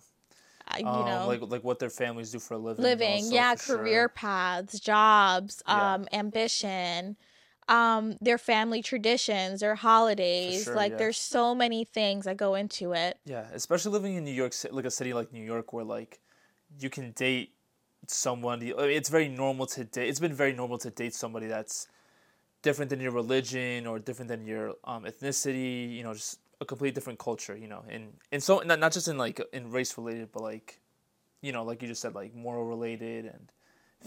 You 0.79 0.87
um, 0.87 1.07
know, 1.07 1.27
like 1.27 1.41
like 1.43 1.65
what 1.65 1.79
their 1.79 1.91
families 1.91 2.31
do 2.31 2.39
for 2.39 2.55
a 2.55 2.59
living. 2.59 2.85
living, 2.85 3.33
yeah, 3.33 3.55
for 3.55 3.63
sure. 3.63 3.79
career 3.79 4.09
paths, 4.09 4.79
jobs, 4.81 5.63
Yeah. 5.67 5.95
um, 5.95 6.09
ambition, 6.13 7.17
um, 7.69 8.17
their 8.21 8.39
family 8.39 8.83
traditions, 8.83 9.61
their 9.61 9.75
holidays. 9.75 10.65
sure, 10.65 10.75
like, 10.75 10.93
yeah. 10.93 10.99
there's 10.99 11.19
so 11.19 11.55
many 11.55 11.85
things 11.85 12.25
that 12.25 12.37
go 12.37 12.55
into 12.55 12.93
it. 12.93 13.19
Yeah, 13.25 13.47
especially 13.53 13.93
living 13.93 14.15
in 14.17 14.25
New 14.25 14.33
York, 14.33 14.53
Ci- 14.53 14.71
like 14.71 14.85
a 14.85 14.91
city 14.91 15.13
like 15.13 15.33
New 15.33 15.45
York, 15.45 15.73
where 15.73 15.85
like 15.85 16.21
you 16.79 16.91
can 16.91 17.13
date 17.13 17.55
someone. 18.07 18.63
It's 18.63 19.09
very 19.09 19.29
normal 19.29 19.67
to 19.67 19.85
date. 19.85 20.09
It's 20.09 20.21
been 20.21 20.35
very 20.35 20.53
normal 20.53 20.79
to 20.79 20.91
date 20.91 21.15
somebody 21.15 21.47
that's 21.47 21.89
different 22.63 22.91
than 22.91 23.01
your 23.01 23.13
religion 23.13 23.87
or 23.87 23.99
different 23.99 24.29
than 24.29 24.47
your 24.47 24.75
um, 24.85 25.05
ethnicity. 25.05 25.95
You 25.95 26.03
know, 26.05 26.15
just 26.15 26.41
a 26.61 26.65
completely 26.65 26.95
different 26.95 27.19
culture. 27.19 27.57
You 27.57 27.69
know, 27.69 27.85
and 27.89 28.15
and 28.33 28.43
so 28.43 28.61
not 28.61 28.79
not 28.81 28.93
just 28.93 29.09
in 29.09 29.19
like 29.19 29.41
in 29.53 29.71
race 29.71 29.97
related, 29.99 30.31
but 30.33 30.43
like, 30.43 30.81
you 31.43 31.53
know, 31.53 31.65
like 31.65 31.83
you 31.83 31.89
just 31.89 32.03
said, 32.03 32.15
like 32.15 32.35
moral 32.35 32.65
related 32.67 33.27
and 33.27 33.51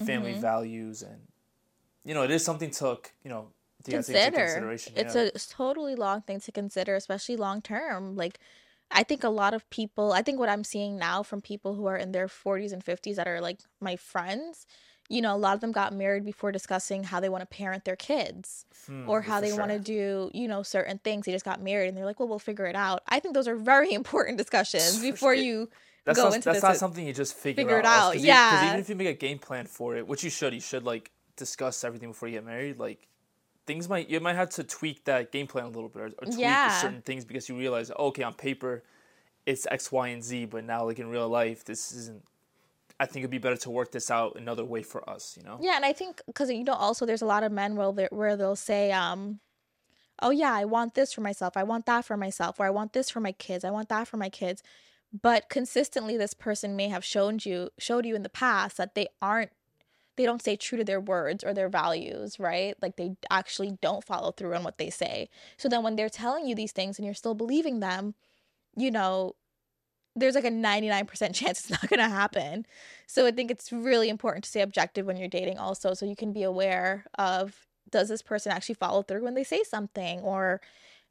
family 0.06 0.32
Mm-hmm. 0.32 0.42
values 0.42 1.02
and 1.02 1.20
you 2.06 2.14
know, 2.14 2.24
it 2.24 2.32
is 2.32 2.44
something 2.44 2.72
to 2.72 3.00
you 3.24 3.30
know 3.30 3.50
to 3.84 3.92
consider. 3.92 4.32
consideration. 4.32 4.94
It's 4.96 5.16
yeah. 5.16 5.30
a 5.34 5.40
totally 5.40 5.96
long 5.96 6.22
thing 6.22 6.40
to 6.42 6.52
consider, 6.52 6.96
especially 6.96 7.38
long 7.38 7.62
term. 7.62 8.16
Like, 8.16 8.40
I 8.92 9.04
think 9.04 9.24
a 9.24 9.30
lot 9.30 9.54
of 9.54 9.70
people, 9.70 10.14
I 10.14 10.22
think 10.22 10.40
what 10.40 10.50
I'm 10.50 10.64
seeing 10.64 10.98
now 10.98 11.24
from 11.24 11.42
people 11.42 11.76
who 11.76 11.86
are 11.88 11.98
in 11.98 12.12
their 12.12 12.28
40s 12.28 12.74
and 12.74 12.84
50s 12.84 13.16
that 13.16 13.28
are 13.28 13.42
like 13.42 13.60
my 13.80 13.96
friends, 13.96 14.66
you 15.12 15.22
know, 15.22 15.36
a 15.36 15.38
lot 15.38 15.54
of 15.56 15.62
them 15.62 15.72
got 15.72 15.94
married 15.94 16.26
before 16.26 16.52
discussing 16.52 17.04
how 17.04 17.20
they 17.20 17.30
want 17.30 17.42
to 17.42 17.46
parent 17.46 17.86
their 17.86 17.96
kids 17.96 18.66
Hmm, 18.88 19.10
or 19.10 19.22
how 19.22 19.42
they 19.42 19.52
want 19.54 19.72
to 19.72 19.80
do, 19.80 20.32
you 20.34 20.48
know, 20.48 20.64
certain 20.64 20.98
things. 21.00 21.26
They 21.26 21.32
just 21.32 21.46
got 21.46 21.62
married 21.62 21.90
and 21.90 21.98
they're 21.98 22.06
like, 22.06 22.20
well, 22.20 22.30
we'll 22.30 22.40
figure 22.40 22.66
it 22.66 22.76
out. 22.76 23.02
I 23.08 23.20
think 23.20 23.34
those 23.36 23.48
are 23.48 23.56
very 23.56 23.94
important 24.02 24.38
discussions 24.38 25.02
before 25.02 25.34
you 25.36 25.70
that's 26.06 26.18
go 26.18 26.26
not, 26.26 26.36
into 26.36 26.46
that's 26.46 26.56
this 26.58 26.64
not 26.64 26.78
something 26.78 27.06
you 27.06 27.14
just 27.14 27.36
figure, 27.36 27.64
figure 27.64 27.80
it 27.80 27.86
out. 27.86 28.14
out, 28.14 28.14
Because 28.14 28.26
yeah. 28.26 28.66
even 28.68 28.80
if 28.80 28.90
you 28.90 28.96
make 28.96 29.08
a 29.08 29.14
game 29.14 29.40
plan 29.40 29.66
for 29.66 29.96
it, 29.96 30.08
which 30.08 30.24
you 30.24 30.30
should, 30.30 30.54
you 30.54 30.62
should 30.62 30.84
like 30.84 31.12
discuss 31.36 31.84
everything 31.84 32.10
before 32.10 32.28
you 32.30 32.36
get 32.36 32.46
married. 32.46 32.80
Like 32.80 33.08
things 33.68 33.88
might 33.90 34.10
you 34.10 34.20
might 34.20 34.36
have 34.36 34.50
to 34.52 34.64
tweak 34.64 35.06
that 35.06 35.32
game 35.32 35.48
plan 35.48 35.66
a 35.66 35.70
little 35.70 35.90
bit 35.90 36.02
or, 36.02 36.06
or 36.20 36.26
tweak 36.26 36.40
Yeah. 36.40 36.70
certain 36.70 37.02
things 37.02 37.26
because 37.26 37.50
you 37.50 37.58
realize, 37.58 37.92
oh, 37.98 38.08
okay, 38.08 38.24
on 38.24 38.34
paper, 38.34 38.84
it's 39.46 39.68
X, 39.70 39.92
Y, 39.92 40.08
and 40.10 40.24
Z, 40.24 40.46
but 40.46 40.64
now 40.64 40.86
like 40.86 41.00
in 41.00 41.10
real 41.10 41.30
life, 41.30 41.64
this 41.66 41.92
isn't. 41.94 42.24
I 43.02 43.08
think 43.08 43.24
it'd 43.24 43.32
be 43.32 43.40
better 43.40 43.58
to 43.58 43.72
work 43.72 43.92
this 43.92 44.12
out 44.12 44.36
another 44.36 44.64
way 44.64 44.84
for 44.84 45.10
us. 45.10 45.36
You 45.36 45.44
know. 45.44 45.58
Yeah, 45.60 45.76
and 45.76 45.84
I 45.84 45.92
think 45.92 46.22
because 46.28 46.52
you 46.52 46.64
know 46.64 46.74
also 46.74 47.06
there's 47.08 47.24
a 47.24 47.26
lot 47.26 47.44
of 47.44 47.52
men 47.52 47.76
where 47.76 48.08
where 48.12 48.38
they'll 48.38 48.56
say, 48.56 48.92
um, 48.92 49.40
"Oh 50.22 50.30
yeah, 50.30 50.54
I 50.54 50.66
want 50.66 50.94
this 50.94 51.12
for 51.12 51.22
myself. 51.22 51.58
I 51.58 51.64
want 51.64 51.88
that 51.88 52.06
for 52.06 52.16
myself. 52.16 52.60
Or 52.60 52.68
I 52.68 52.70
want 52.70 52.94
this 52.94 53.10
for 53.10 53.20
my 53.20 53.32
kids. 53.32 53.66
I 53.66 53.72
want 53.72 53.90
that 53.90 54.08
for 54.08 54.18
my 54.18 54.30
kids." 54.30 54.62
But 55.12 55.50
consistently, 55.50 56.16
this 56.16 56.36
person 56.36 56.76
may 56.76 56.90
have 56.90 57.04
shown 57.04 57.40
you 57.44 57.70
showed 57.80 58.06
you 58.06 58.16
in 58.16 58.22
the 58.22 58.30
past 58.30 58.78
that 58.78 58.94
they 58.94 59.08
aren't 59.20 59.52
they 60.16 60.26
don't 60.26 60.42
stay 60.42 60.56
true 60.56 60.78
to 60.78 60.84
their 60.84 61.02
words 61.02 61.44
or 61.44 61.54
their 61.54 61.70
values, 61.70 62.40
right? 62.40 62.76
Like 62.84 62.98
they 62.98 63.16
actually 63.32 63.80
don't 63.82 64.06
follow 64.06 64.32
through 64.32 64.54
on 64.54 64.64
what 64.64 64.78
they 64.78 64.92
say. 64.92 65.30
So 65.58 65.70
then 65.70 65.82
when 65.82 65.96
they're 65.96 66.10
telling 66.10 66.46
you 66.46 66.54
these 66.54 66.72
things 66.72 67.00
and 67.00 67.06
you're 67.06 67.16
still 67.16 67.34
believing 67.34 67.80
them, 67.80 68.14
you 68.76 68.92
know, 68.92 69.36
there's 70.16 70.36
like 70.36 70.46
a 70.46 70.50
99% 70.50 71.08
chance 71.34 71.62
it's 71.62 71.70
not 71.70 71.88
going 71.88 72.00
to 72.00 72.10
happen. 72.10 72.66
So 73.08 73.26
I 73.26 73.32
think 73.32 73.52
it's 73.52 73.72
really 73.72 74.10
important 74.10 74.44
to 74.44 74.50
stay 74.50 74.62
objective 74.62 75.06
when 75.06 75.18
you're 75.18 75.28
dating 75.28 75.58
also 75.58 75.94
so 75.94 76.06
you 76.06 76.16
can 76.16 76.34
be 76.34 76.44
aware 76.44 77.06
of 77.18 77.68
does 77.90 78.08
this 78.10 78.22
person 78.22 78.52
actually 78.52 78.76
follow 78.76 79.02
through 79.02 79.24
when 79.24 79.34
they 79.34 79.44
say 79.44 79.64
something 79.64 80.20
or 80.22 80.62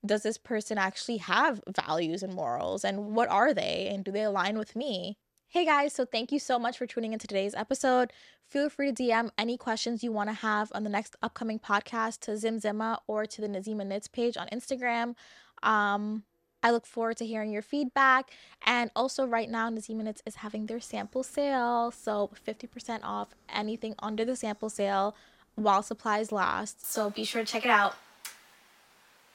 does 0.05 0.23
this 0.23 0.39
person 0.39 0.79
actually 0.79 1.19
have 1.19 1.61
values 1.69 2.23
and 2.23 2.33
morals 2.33 2.85
and 2.85 3.15
what 3.15 3.29
are 3.29 3.53
they 3.53 3.89
and 3.91 4.05
do 4.05 4.11
they 4.11 4.23
align 4.23 4.57
with 4.57 4.75
me? 4.75 5.19
Hey 5.49 5.65
guys, 5.65 5.93
so 5.93 6.05
thank 6.05 6.31
you 6.33 6.39
so 6.39 6.59
much 6.59 6.79
for 6.79 6.87
tuning 6.87 7.13
into 7.13 7.27
today's 7.27 7.55
episode. 7.55 8.13
Feel 8.49 8.71
free 8.71 8.93
to 8.93 9.03
DM 9.03 9.31
any 9.37 9.57
questions 9.57 10.03
you 10.03 10.13
want 10.13 10.31
to 10.31 10.35
have 10.35 10.71
on 10.75 10.85
the 10.85 10.91
next 10.91 11.17
upcoming 11.23 11.59
podcast 11.59 12.21
to 12.21 12.33
zimmzima 12.33 12.99
or 13.07 13.27
to 13.27 13.41
the 13.41 13.49
Nazima 13.49 13.85
Knits 13.85 14.09
page 14.09 14.37
on 14.37 14.49
Instagram. 14.49 15.17
Um, 15.63 16.23
I 16.63 16.71
look 16.71 16.87
forward 16.87 17.17
to 17.19 17.27
hearing 17.27 17.53
your 17.53 17.63
feedback. 17.63 18.31
And 18.65 18.91
also, 18.95 19.27
right 19.27 19.49
now, 19.49 19.71
Nazima 19.71 20.03
Knits 20.03 20.23
is 20.27 20.37
having 20.37 20.67
their 20.67 20.81
sample 20.81 21.23
sale. 21.23 21.91
So, 21.91 22.31
50% 22.47 23.01
off 23.03 23.29
anything 23.49 23.95
under 24.01 24.25
the 24.25 24.37
sample 24.37 24.71
sale 24.71 25.17
while 25.55 25.83
supplies 25.83 26.33
last. 26.33 26.87
So, 26.91 27.11
be 27.11 27.25
sure 27.25 27.43
to 27.45 27.51
check 27.51 27.65
it 27.65 27.71
out. 27.71 27.97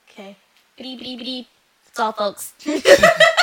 Okay. 0.09 0.37
Beep, 0.77 0.99
beep, 0.99 1.19
beep. 1.19 1.47
That's 1.85 1.99
all, 1.99 2.11
folks. 2.11 2.53